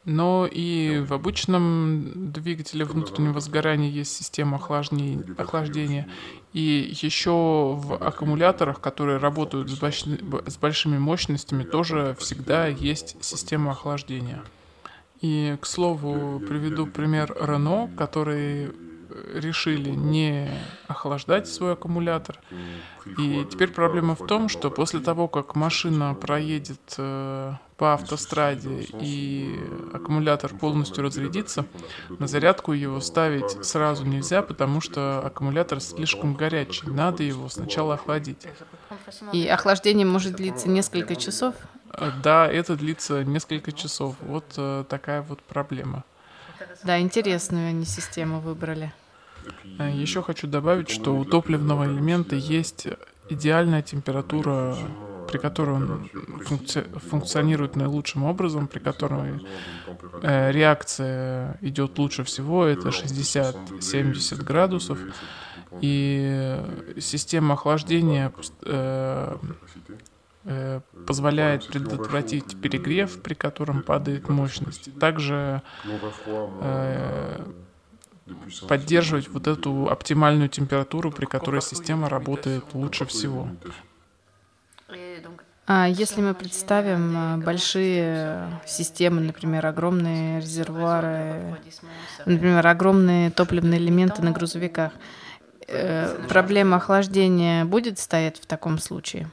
Но 0.05 0.45
и 0.51 0.99
в 0.99 1.13
обычном 1.13 2.31
двигателе 2.33 2.83
внутреннего 2.83 3.39
сгорания 3.39 3.89
есть 3.89 4.17
система 4.17 4.57
охлаждения. 4.57 6.07
И 6.51 6.93
еще 7.01 7.31
в 7.75 7.93
аккумуляторах, 7.93 8.81
которые 8.81 9.17
работают 9.17 9.69
с 9.69 10.57
большими 10.57 10.97
мощностями, 10.97 11.63
тоже 11.63 12.17
всегда 12.19 12.67
есть 12.67 13.15
система 13.23 13.71
охлаждения. 13.71 14.43
И, 15.23 15.57
к 15.61 15.65
слову, 15.65 16.41
приведу 16.41 16.85
пример 16.85 17.33
Рено, 17.39 17.89
который 17.97 18.73
решили 19.33 19.91
не 19.91 20.49
охлаждать 20.87 21.47
свой 21.47 21.73
аккумулятор. 21.73 22.41
И 23.17 23.45
теперь 23.49 23.69
проблема 23.69 24.15
в 24.15 24.27
том, 24.27 24.49
что 24.49 24.69
после 24.69 24.99
того, 24.99 25.29
как 25.29 25.55
машина 25.55 26.13
проедет 26.13 26.95
э, 26.97 27.53
по 27.77 27.93
автостраде 27.93 28.85
и 28.99 29.57
аккумулятор 29.93 30.53
полностью 30.53 31.05
разрядится, 31.05 31.65
на 32.09 32.27
зарядку 32.27 32.73
его 32.73 32.99
ставить 32.99 33.65
сразу 33.65 34.05
нельзя, 34.05 34.41
потому 34.41 34.81
что 34.81 35.21
аккумулятор 35.25 35.79
слишком 35.79 36.33
горячий. 36.33 36.87
Надо 36.87 37.23
его 37.23 37.47
сначала 37.47 37.93
охладить. 37.93 38.45
И 39.31 39.47
охлаждение 39.47 40.05
может 40.05 40.35
длиться 40.35 40.67
несколько 40.67 41.15
часов? 41.15 41.55
Да, 42.23 42.47
это 42.47 42.75
длится 42.75 43.23
несколько 43.23 43.71
часов. 43.71 44.15
Вот 44.21 44.45
э, 44.57 44.83
такая 44.89 45.21
вот 45.21 45.41
проблема. 45.43 46.03
Да, 46.83 46.99
интересную 46.99 47.69
они 47.69 47.85
систему 47.85 48.39
выбрали. 48.39 48.91
Э, 49.79 49.91
Еще 49.91 50.21
хочу 50.21 50.47
добавить, 50.47 50.89
что 50.89 51.15
у 51.15 51.25
топливного 51.25 51.85
элемента 51.85 52.35
есть 52.35 52.87
идеальная 53.29 53.81
температура, 53.81 54.75
при 55.31 55.37
которой 55.37 55.75
он 55.75 56.09
функци 56.45 56.83
функционирует 57.09 57.75
наилучшим 57.75 58.23
образом, 58.23 58.67
при 58.67 58.79
которой 58.79 59.45
э, 60.21 60.51
реакция 60.51 61.57
идет 61.61 61.97
лучше 61.97 62.23
всего, 62.23 62.65
это 62.65 62.89
60-70 62.89 64.43
градусов. 64.43 64.99
И 65.81 66.59
система 66.99 67.55
охлаждения 67.55 68.31
э, 68.61 69.37
позволяет 71.07 71.67
предотвратить 71.67 72.59
перегрев, 72.61 73.21
при 73.21 73.33
котором 73.33 73.81
падает 73.81 74.27
мощность. 74.29 74.89
Также 74.99 75.61
э, 76.61 77.45
поддерживать 78.67 79.29
вот 79.29 79.47
эту 79.47 79.89
оптимальную 79.89 80.49
температуру, 80.49 81.11
при 81.11 81.25
которой 81.25 81.61
система 81.61 82.09
работает 82.09 82.65
лучше 82.73 83.05
всего. 83.05 83.47
А 85.65 85.87
если 85.87 86.19
мы 86.21 86.33
представим 86.33 87.15
э, 87.15 87.37
большие 87.37 88.59
системы, 88.65 89.21
например, 89.21 89.65
огромные 89.65 90.41
резервуары, 90.41 91.57
например, 92.25 92.67
огромные 92.67 93.31
топливные 93.31 93.79
элементы 93.79 94.21
на 94.21 94.31
грузовиках, 94.31 94.91
э, 95.69 96.25
проблема 96.27 96.77
охлаждения 96.77 97.63
будет 97.63 97.97
стоять 97.97 98.41
в 98.41 98.45
таком 98.45 98.77
случае? 98.77 99.29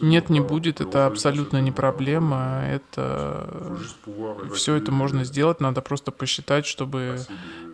Нет, 0.00 0.30
не 0.30 0.40
будет, 0.40 0.80
это 0.80 1.06
абсолютно 1.06 1.60
не 1.60 1.72
проблема. 1.72 2.62
Это 2.66 3.78
все 4.54 4.74
это 4.74 4.92
можно 4.92 5.24
сделать, 5.24 5.60
надо 5.60 5.80
просто 5.82 6.10
посчитать, 6.10 6.66
чтобы 6.66 7.18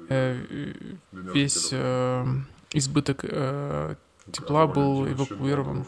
э, 0.09 0.73
весь 1.13 1.69
э, 1.73 2.25
избыток 2.73 3.25
э, 3.25 3.95
тепла 4.33 4.67
был 4.67 5.07
эвакуирован. 5.07 5.87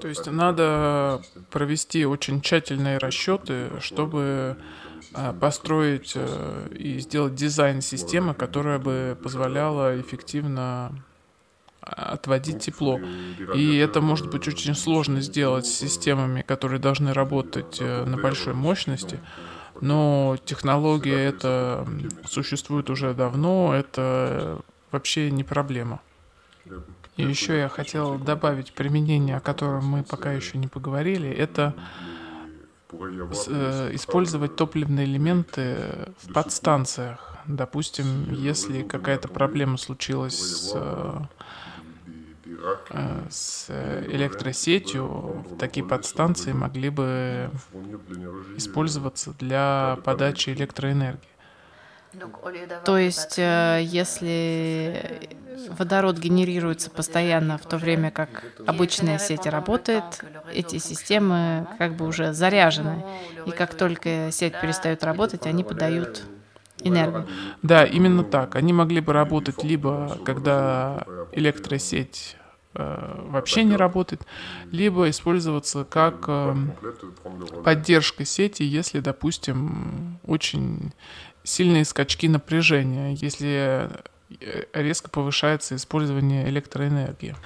То 0.00 0.08
есть 0.08 0.26
надо 0.26 1.22
провести 1.50 2.04
очень 2.04 2.40
тщательные 2.40 2.98
расчеты, 2.98 3.70
чтобы 3.80 4.56
построить 5.40 6.16
и 6.70 6.98
сделать 6.98 7.34
дизайн 7.34 7.80
системы, 7.80 8.34
которая 8.34 8.78
бы 8.78 9.16
позволяла 9.22 9.98
эффективно 9.98 10.92
отводить 11.86 12.60
тепло. 12.60 12.98
И 13.54 13.76
это 13.76 14.00
может 14.00 14.28
быть 14.28 14.48
очень 14.48 14.74
сложно 14.74 15.20
сделать 15.20 15.66
с 15.66 15.74
системами, 15.74 16.42
которые 16.42 16.80
должны 16.80 17.12
работать 17.12 17.78
э, 17.80 18.04
на 18.04 18.16
большой 18.16 18.54
мощности. 18.54 19.20
Но 19.80 20.36
технология 20.44 21.18
это 21.18 21.86
существует 22.24 22.90
уже 22.90 23.14
давно, 23.14 23.74
это 23.74 24.60
вообще 24.90 25.30
не 25.30 25.44
проблема. 25.44 26.00
И 27.16 27.22
еще 27.22 27.56
я 27.58 27.68
хотел 27.68 28.18
добавить 28.18 28.72
применение, 28.72 29.36
о 29.36 29.40
котором 29.40 29.86
мы 29.86 30.02
пока 30.02 30.32
еще 30.32 30.58
не 30.58 30.66
поговорили, 30.66 31.30
это 31.30 31.74
э, 32.90 33.90
использовать 33.92 34.56
топливные 34.56 35.06
элементы 35.06 35.76
в 36.22 36.32
подстанциях. 36.32 37.34
Допустим, 37.46 38.32
если 38.32 38.82
какая-то 38.82 39.28
проблема 39.28 39.76
случилась 39.76 40.36
с 40.36 40.72
э, 40.74 41.20
Э, 41.35 41.35
с 43.30 43.66
электросетью 44.08 45.44
такие 45.58 45.84
подстанции 45.84 46.52
могли 46.52 46.90
бы 46.90 47.50
использоваться 48.56 49.32
для 49.38 49.98
подачи 50.04 50.50
электроэнергии. 50.50 51.36
То 52.84 52.98
есть, 52.98 53.38
э, 53.38 53.80
если 53.82 55.28
водород 55.70 56.18
генерируется 56.18 56.90
постоянно 56.90 57.58
в 57.58 57.66
то 57.66 57.76
время, 57.76 58.10
как 58.10 58.44
обычная 58.66 59.18
сеть 59.18 59.46
работает, 59.46 60.24
эти 60.52 60.78
системы 60.78 61.66
как 61.78 61.94
бы 61.94 62.06
уже 62.06 62.32
заряжены. 62.32 63.04
И 63.46 63.50
как 63.50 63.74
только 63.74 64.30
сеть 64.32 64.58
перестает 64.60 65.04
работать, 65.04 65.46
они 65.46 65.64
подают 65.64 66.22
энергию. 66.80 67.26
Да, 67.62 67.84
именно 67.84 68.22
так. 68.24 68.54
Они 68.56 68.72
могли 68.72 69.00
бы 69.00 69.12
работать 69.12 69.62
либо 69.64 70.18
когда 70.24 71.04
электросеть 71.32 72.36
Э, 72.38 72.45
вообще 72.76 73.64
не 73.64 73.76
работает, 73.76 74.22
либо 74.70 75.08
использоваться 75.10 75.84
как 75.84 76.24
э, 76.28 76.54
поддержка 77.64 78.24
сети, 78.24 78.62
если, 78.62 79.00
допустим, 79.00 80.18
очень 80.26 80.92
сильные 81.42 81.84
скачки 81.84 82.28
напряжения, 82.28 83.14
если 83.14 83.90
э, 84.40 84.64
резко 84.72 85.08
повышается 85.10 85.76
использование 85.76 86.48
электроэнергии. 86.48 87.36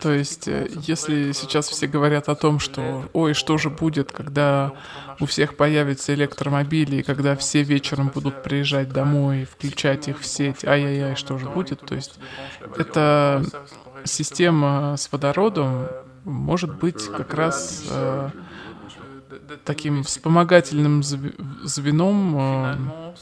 То 0.00 0.12
есть, 0.12 0.48
если 0.48 1.30
сейчас 1.30 1.68
все 1.68 1.86
говорят 1.86 2.28
о 2.28 2.34
том, 2.34 2.58
что 2.58 3.08
«Ой, 3.12 3.32
что 3.32 3.58
же 3.58 3.70
будет, 3.70 4.10
когда 4.10 4.72
у 5.20 5.26
всех 5.26 5.56
появятся 5.56 6.14
электромобили, 6.14 6.96
и 6.96 7.02
когда 7.04 7.36
все 7.36 7.62
вечером 7.62 8.08
будут 8.08 8.42
приезжать 8.42 8.88
домой, 8.88 9.44
включать 9.44 10.08
их 10.08 10.18
в 10.18 10.26
сеть, 10.26 10.64
ай-яй-яй, 10.64 11.14
что 11.14 11.38
же 11.38 11.48
будет?» 11.48 11.80
То 11.80 11.94
есть, 11.94 12.18
это 12.76 13.44
система 14.06 14.96
с 14.96 15.10
водородом 15.10 15.88
может 16.26 16.76
быть 16.76 17.06
как 17.06 17.34
раз 17.34 17.84
э, 17.88 18.30
таким 19.64 20.02
вспомогательным 20.02 21.02
звеном, 21.02 22.36
э, 22.36 23.14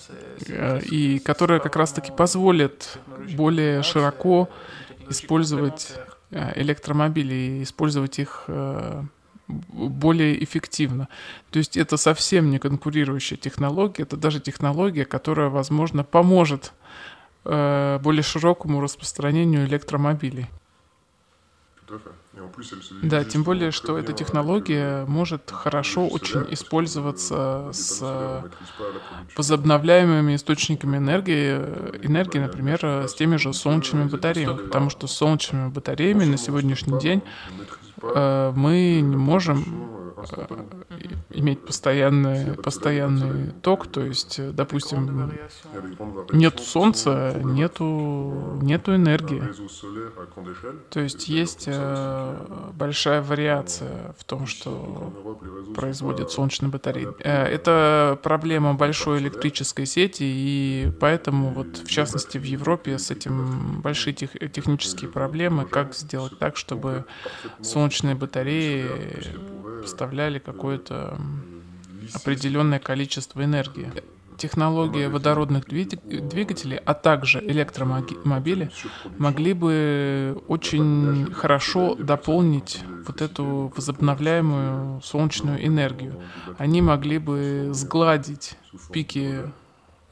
э, 0.49 0.81
и 0.81 1.19
которая 1.19 1.61
как 1.61 1.77
раз-таки 1.77 2.11
позволит 2.11 2.99
более 3.37 3.83
широко 3.83 4.49
использовать 5.09 5.93
электромобили 6.31 7.35
и 7.35 7.63
использовать 7.63 8.19
их 8.19 8.49
более 9.47 10.43
эффективно. 10.43 11.09
То 11.51 11.59
есть 11.59 11.77
это 11.77 11.99
совсем 11.99 12.51
не 12.51 12.59
конкурирующая 12.59 13.37
технология, 13.37 14.03
это 14.05 14.17
даже 14.17 14.41
технология, 14.41 15.05
которая, 15.05 15.51
возможно, 15.51 16.03
поможет 16.03 16.73
более 17.45 18.23
широкому 18.23 18.81
распространению 18.81 19.67
электромобилей. 19.67 20.49
Danke. 21.87 22.24
Да, 23.03 23.25
тем 23.25 23.43
более, 23.45 23.71
что 23.71 23.99
эта 23.99 24.13
технология 24.13 25.05
может 25.07 25.51
хорошо 25.51 26.07
очень 26.07 26.47
использоваться 26.51 27.71
с 27.73 28.03
возобновляемыми 29.37 30.35
источниками 30.37 30.97
энергии, 30.97 31.57
энергии, 32.03 32.39
например, 32.39 32.85
с 32.85 33.15
теми 33.15 33.37
же 33.37 33.53
солнечными 33.53 34.09
батареями, 34.09 34.57
потому 34.57 34.91
что 34.91 35.07
с 35.07 35.13
солнечными 35.13 35.69
батареями 35.69 36.25
на 36.25 36.37
сегодняшний 36.37 36.99
день 37.01 37.23
э, 38.03 38.53
мы 38.55 39.01
не 39.01 39.17
можем 39.17 40.15
э, 40.31 40.47
иметь 41.31 41.65
постоянный, 41.65 42.55
постоянный 42.55 43.51
ток, 43.63 43.87
то 43.87 44.01
есть, 44.03 44.55
допустим, 44.55 45.33
нет 46.33 46.61
солнца, 46.61 47.41
нету, 47.43 48.59
нету 48.63 48.95
энергии. 48.95 49.43
То 50.91 51.01
есть 51.01 51.29
есть 51.29 51.69
большая 52.75 53.23
вариация 53.23 54.15
в 54.19 54.25
том, 54.25 54.47
что 54.47 55.13
производит 55.75 56.31
солнечные 56.31 56.71
батареи. 56.71 57.09
Это 57.23 58.19
проблема 58.23 58.75
большой 58.75 59.19
электрической 59.19 59.87
сети, 59.87 60.23
и 60.23 60.93
поэтому 61.01 61.51
вот 61.51 61.79
в 61.79 61.89
частности 61.89 62.39
в 62.39 62.45
Европе 62.45 62.99
с 62.99 63.11
этим 63.11 63.81
большие 63.81 64.15
тех, 64.15 64.31
технические 64.53 65.11
проблемы, 65.11 65.65
как 65.65 65.95
сделать 65.95 66.39
так, 66.39 66.57
чтобы 66.57 67.05
солнечные 67.63 68.15
батареи 68.15 68.87
поставляли 69.83 70.39
какое-то 70.39 71.19
определенное 72.15 72.79
количество 72.79 73.43
энергии. 73.43 73.93
Технология 74.37 75.09
водородных 75.09 75.65
двигателей, 75.67 76.79
а 76.79 76.95
также 76.95 77.41
электромобили 77.41 78.71
могли 79.17 79.53
бы 79.53 80.43
очень 80.49 81.33
хорошо 81.33 81.95
дополнить 81.95 82.83
вот 83.07 83.23
эту 83.23 83.73
возобновляемую 83.75 85.01
солнечную 85.03 85.65
энергию. 85.65 86.21
Они 86.59 86.83
могли 86.83 87.19
бы 87.19 87.71
сгладить 87.73 88.57
пики 88.93 89.43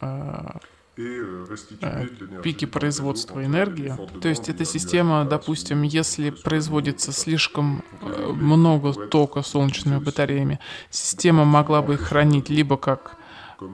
а, 0.00 0.58
Э, 0.94 2.06
пики 2.42 2.66
производства 2.66 3.42
энергии. 3.42 3.94
То 4.20 4.28
есть 4.28 4.50
эта 4.50 4.66
система, 4.66 5.24
допустим, 5.24 5.82
если 5.82 6.28
производится 6.28 7.12
слишком 7.12 7.82
э, 8.02 8.32
много 8.32 8.92
тока 8.92 9.40
солнечными 9.40 9.98
батареями, 10.00 10.60
система 10.90 11.46
могла 11.46 11.80
бы 11.80 11.94
их 11.94 12.00
хранить 12.00 12.50
либо 12.50 12.76
как 12.76 13.16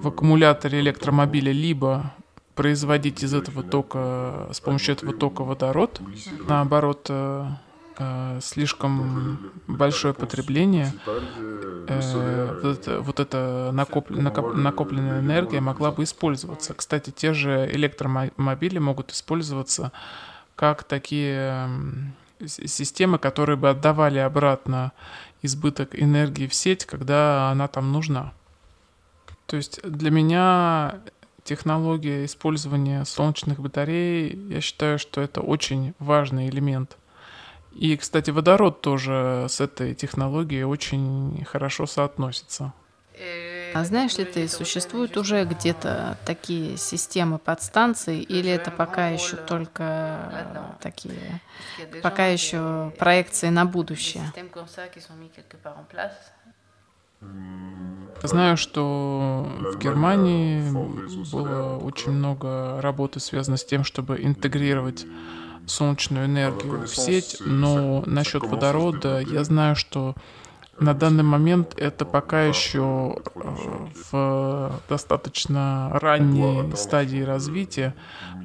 в 0.02 0.08
аккумуляторе 0.08 0.80
электромобиля, 0.80 1.52
либо 1.52 2.12
производить 2.54 3.22
из 3.22 3.34
этого 3.34 3.62
тока, 3.62 4.48
с 4.52 4.60
помощью 4.60 4.94
этого 4.96 5.12
тока 5.12 5.44
водород. 5.44 6.00
Наоборот, 6.48 7.06
э, 7.08 7.46
э, 7.98 8.40
слишком 8.42 9.52
большое 9.68 10.12
потребление, 10.12 10.92
э, 11.06 12.58
вот, 12.62 12.78
это, 12.78 13.00
вот 13.00 13.20
эта 13.20 13.70
накоп, 13.72 14.10
накоп, 14.10 14.54
накопленная 14.54 15.20
энергия 15.20 15.60
могла 15.60 15.92
бы 15.92 16.02
использоваться. 16.02 16.74
Кстати, 16.74 17.10
те 17.10 17.32
же 17.32 17.70
электромобили 17.72 18.78
могут 18.78 19.12
использоваться 19.12 19.92
как 20.56 20.82
такие 20.82 21.70
системы, 22.44 23.18
которые 23.18 23.56
бы 23.56 23.70
отдавали 23.70 24.18
обратно 24.18 24.92
избыток 25.42 26.00
энергии 26.00 26.46
в 26.46 26.54
сеть, 26.54 26.84
когда 26.84 27.50
она 27.50 27.68
там 27.68 27.92
нужна. 27.92 28.32
То 29.48 29.56
есть 29.56 29.82
для 29.82 30.12
меня 30.12 31.00
технология 31.42 32.24
использования 32.24 33.04
солнечных 33.04 33.58
батарей, 33.58 34.38
я 34.48 34.60
считаю, 34.60 35.00
что 35.00 35.20
это 35.20 35.40
очень 35.40 35.94
важный 35.98 36.48
элемент– 36.48 36.96
и, 37.78 37.96
кстати, 37.96 38.30
водород 38.30 38.80
тоже 38.80 39.46
с 39.48 39.60
этой 39.60 39.94
технологией 39.94 40.64
очень 40.64 41.44
хорошо 41.44 41.86
соотносится. 41.86 42.72
А 43.74 43.84
знаешь 43.84 44.18
ли 44.18 44.24
ты, 44.24 44.48
существуют 44.48 45.16
уже 45.16 45.44
где-то 45.44 46.18
такие 46.24 46.76
системы 46.76 47.38
подстанций, 47.38 48.20
или 48.20 48.50
это 48.50 48.72
пока 48.72 49.08
еще 49.08 49.36
только 49.36 50.76
такие, 50.80 51.40
пока 52.02 52.26
еще 52.26 52.92
проекции 52.98 53.48
на 53.48 53.64
будущее? 53.64 54.32
Знаю, 58.22 58.56
что 58.56 59.46
в 59.72 59.78
Германии 59.78 60.62
было 61.32 61.78
очень 61.78 62.12
много 62.12 62.80
работы, 62.80 63.20
связанной 63.20 63.58
с 63.58 63.64
тем, 63.64 63.84
чтобы 63.84 64.18
интегрировать 64.22 65.06
солнечную 65.66 66.26
энергию 66.26 66.86
в 66.86 66.88
сеть, 66.88 67.36
но 67.40 68.02
насчет 68.06 68.42
водорода 68.42 69.20
я 69.20 69.44
знаю, 69.44 69.76
что 69.76 70.14
на 70.80 70.94
данный 70.94 71.24
момент 71.24 71.74
это 71.76 72.04
пока 72.04 72.44
еще 72.44 73.16
э, 73.34 73.86
в 74.12 74.80
достаточно 74.88 75.90
ранней 75.94 76.74
стадии 76.76 77.20
развития, 77.20 77.94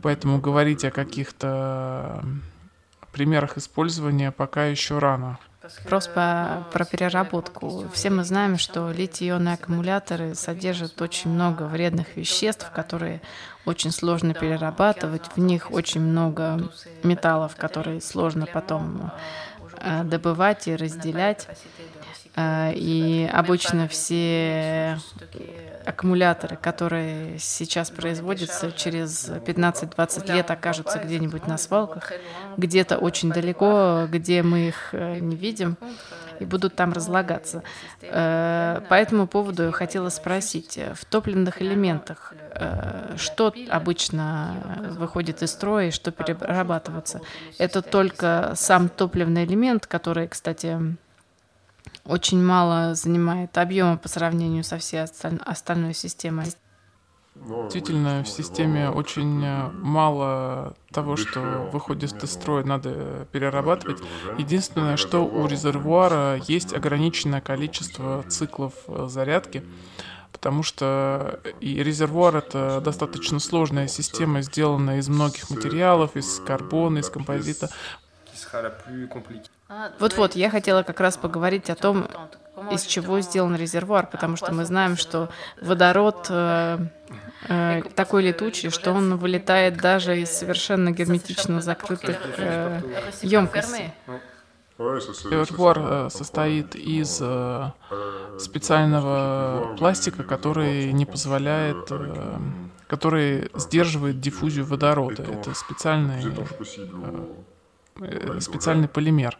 поэтому 0.01 0.39
говорить 0.39 0.83
о 0.83 0.91
каких-то 0.91 2.23
примерах 3.11 3.57
использования 3.57 4.31
пока 4.31 4.65
еще 4.65 4.97
рано. 4.97 5.37
Просто 5.85 6.65
про 6.71 6.85
переработку. 6.85 7.85
Все 7.93 8.09
мы 8.09 8.23
знаем, 8.23 8.57
что 8.57 8.91
литий-ионные 8.91 9.53
аккумуляторы 9.53 10.35
содержат 10.35 11.01
очень 11.01 11.31
много 11.31 11.63
вредных 11.63 12.17
веществ, 12.17 12.69
которые 12.71 13.21
очень 13.65 13.91
сложно 13.91 14.33
перерабатывать. 14.33 15.23
В 15.35 15.39
них 15.39 15.71
очень 15.71 16.01
много 16.01 16.69
металлов, 17.03 17.55
которые 17.55 18.01
сложно 18.01 18.45
потом 18.45 19.11
э, 19.77 20.03
добывать 20.03 20.67
и 20.67 20.75
разделять. 20.75 21.47
И 22.35 23.29
обычно 23.31 23.87
все 23.87 24.97
аккумуляторы, 25.85 26.55
которые 26.55 27.39
сейчас 27.39 27.89
производятся, 27.89 28.71
через 28.71 29.29
15-20 29.29 30.33
лет 30.33 30.51
окажутся 30.51 30.99
где-нибудь 30.99 31.47
на 31.47 31.57
свалках, 31.57 32.11
где-то 32.57 32.97
очень 32.97 33.31
далеко, 33.31 34.07
где 34.09 34.43
мы 34.43 34.67
их 34.67 34.89
э, 34.93 35.19
не 35.19 35.35
видим, 35.35 35.77
и 36.39 36.45
будут 36.45 36.75
там 36.75 36.93
разлагаться. 36.93 37.63
Э, 38.01 38.81
по 38.89 38.93
этому 38.93 39.27
поводу 39.27 39.63
я 39.63 39.71
хотела 39.71 40.09
спросить, 40.09 40.79
в 40.95 41.05
топливных 41.05 41.61
элементах 41.61 42.33
что 43.17 43.53
обычно 43.69 44.93
выходит 44.97 45.41
из 45.41 45.51
строя 45.51 45.87
и 45.87 45.91
что 45.91 46.11
перерабатывается? 46.11 47.21
Это 47.57 47.81
только 47.81 48.53
сам 48.55 48.89
топливный 48.89 49.45
элемент, 49.45 49.87
который, 49.87 50.27
кстати, 50.27 50.77
очень 52.05 52.43
мало 52.43 52.95
занимает 52.95 53.57
объема 53.57 53.97
по 53.97 54.09
сравнению 54.09 54.63
со 54.63 54.77
всей 54.77 55.03
остальной 55.03 55.93
системой. 55.93 56.47
Действительно, 57.35 58.23
в 58.23 58.27
системе 58.27 58.91
очень 58.91 59.43
э, 59.43 59.69
мало 59.71 60.75
того, 60.91 61.15
что 61.15 61.67
выходит 61.73 62.23
из 62.23 62.31
строя, 62.31 62.63
надо 62.63 63.27
перерабатывать. 63.31 64.03
Единственное, 64.37 64.97
что 64.97 65.25
у 65.25 65.47
резервуара 65.47 66.39
есть 66.47 66.73
ограниченное 66.73 67.41
количество 67.41 68.23
циклов 68.29 68.73
э, 68.87 69.07
зарядки, 69.09 69.63
потому 70.31 70.61
что 70.61 71.39
и 71.59 71.81
резервуар 71.81 72.35
это 72.35 72.79
достаточно 72.81 73.39
сложная 73.39 73.87
система, 73.87 74.43
сделанная 74.43 74.99
из 74.99 75.09
многих 75.09 75.49
материалов, 75.49 76.15
из 76.15 76.39
карбона, 76.39 76.99
из 76.99 77.09
композита. 77.09 77.69
Вот-вот, 79.99 80.35
я 80.35 80.49
хотела 80.49 80.83
как 80.83 80.99
раз 80.99 81.17
поговорить 81.17 81.69
о 81.69 81.75
том, 81.75 82.07
из 82.71 82.83
чего 82.83 83.19
сделан 83.21 83.55
резервуар, 83.55 84.07
потому 84.07 84.35
что 84.35 84.53
мы 84.53 84.65
знаем, 84.65 84.95
что 84.95 85.29
водород 85.61 86.27
э, 86.29 86.77
э, 87.49 87.81
такой 87.95 88.23
летучий, 88.23 88.69
что 88.69 88.91
он 88.91 89.17
вылетает 89.17 89.77
даже 89.77 90.19
из 90.21 90.29
совершенно 90.29 90.91
герметично 90.91 91.61
закрытых 91.61 92.17
э, 92.37 92.81
емкостей. 93.21 93.91
Резервуар 94.77 95.79
э, 95.79 96.09
состоит 96.09 96.75
из 96.75 97.19
э, 97.21 97.71
специального 98.39 99.75
пластика, 99.77 100.23
который 100.23 100.91
не 100.93 101.05
позволяет, 101.05 101.91
который 102.87 103.49
сдерживает 103.55 104.19
диффузию 104.19 104.65
водорода. 104.65 105.23
Это 105.23 105.53
специальный, 105.53 106.23
специальный 108.39 108.87
полимер. 108.87 109.37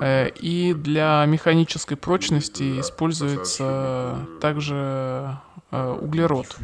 Э, 0.00 0.28
и 0.28 0.74
для 0.74 1.24
механической 1.26 1.96
прочности 1.96 2.80
используется 2.80 4.26
также 4.40 5.38
э, 5.70 5.90
углерод. 5.90 6.56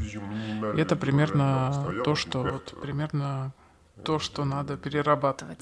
И 0.76 0.80
это 0.80 0.96
примерно 0.96 2.02
то, 2.04 2.14
что 2.14 2.42
вот 2.42 2.74
примерно 2.80 3.52
то, 4.02 4.18
что 4.18 4.44
надо 4.44 4.76
перерабатывать. 4.76 5.60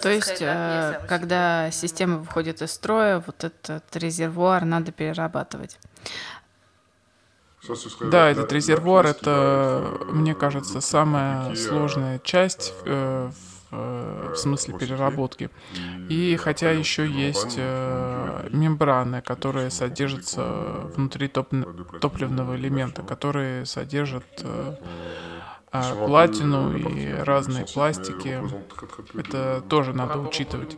То 0.00 0.08
есть, 0.08 0.40
э, 0.40 1.00
когда 1.08 1.70
система 1.70 2.18
выходит 2.18 2.62
из 2.62 2.72
строя, 2.72 3.22
вот 3.24 3.44
этот 3.44 3.84
резервуар 3.94 4.64
надо 4.64 4.92
перерабатывать. 4.92 5.78
Да, 8.00 8.30
этот 8.30 8.52
резервуар, 8.52 9.06
это, 9.06 9.98
мне 10.12 10.36
кажется, 10.36 10.80
самая 10.80 11.56
сложная 11.56 12.20
часть 12.20 12.72
в 12.84 12.86
Э, 12.86 13.55
в 13.70 14.36
смысле 14.36 14.78
переработки. 14.78 15.50
И 16.08 16.36
хотя 16.36 16.70
еще 16.70 17.06
есть 17.08 17.56
э, 17.58 18.48
мембраны, 18.52 19.22
которые 19.22 19.70
содержатся 19.70 20.44
внутри 20.94 21.28
топ 21.28 21.52
топливного 22.00 22.56
элемента, 22.56 23.02
которые 23.02 23.66
содержат 23.66 24.24
э, 24.42 24.76
А 25.72 26.06
платину 26.06 26.76
и 26.76 27.12
разные 27.12 27.66
пластики, 27.66 28.40
это 29.14 29.62
тоже 29.68 29.92
надо 29.92 30.18
учитывать. 30.20 30.76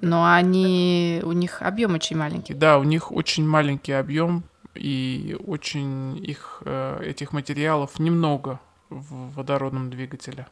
Но 0.00 0.30
они, 0.30 1.22
у 1.24 1.32
них 1.32 1.62
объем 1.62 1.94
очень 1.94 2.16
маленький. 2.16 2.54
Да, 2.54 2.78
у 2.78 2.84
них 2.84 3.10
очень 3.10 3.46
маленький 3.46 3.92
объем, 3.92 4.44
и 4.74 5.36
очень 5.46 6.16
их, 6.24 6.62
э, 6.64 7.02
этих 7.04 7.32
материалов 7.32 7.98
немного 7.98 8.60
в 8.90 9.32
водородном 9.34 9.90
двигателе. 9.90 10.46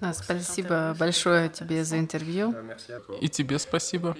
А, 0.00 0.12
спасибо 0.12 0.94
большое 0.98 1.48
тебе 1.48 1.84
за 1.84 1.98
интервью. 1.98 2.54
И 3.20 3.28
тебе 3.28 3.58
спасибо. 3.58 4.16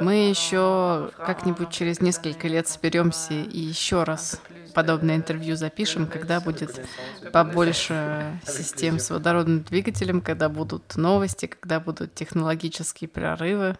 Мы 0.00 0.28
еще 0.28 1.10
как-нибудь 1.16 1.70
через 1.70 2.00
несколько 2.00 2.48
лет 2.48 2.66
соберемся 2.68 3.34
и 3.34 3.58
еще 3.58 4.02
раз 4.02 4.40
подобное 4.74 5.16
интервью 5.16 5.56
запишем, 5.56 6.06
когда 6.06 6.40
будет 6.40 6.84
побольше 7.32 8.40
систем 8.44 8.98
с 8.98 9.10
водородным 9.10 9.62
двигателем, 9.62 10.20
когда 10.20 10.48
будут 10.48 10.96
новости, 10.96 11.46
когда 11.46 11.80
будут 11.80 12.14
технологические 12.14 13.08
прорывы. 13.08 13.76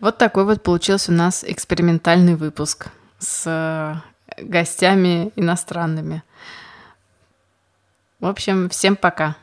Вот 0.00 0.18
такой 0.18 0.44
вот 0.44 0.62
получился 0.62 1.12
у 1.12 1.14
нас 1.14 1.44
экспериментальный 1.44 2.34
выпуск 2.34 2.88
с 3.18 4.02
гостями 4.38 5.30
иностранными. 5.36 6.22
В 8.24 8.26
общем, 8.26 8.70
всем 8.70 8.96
пока. 8.96 9.36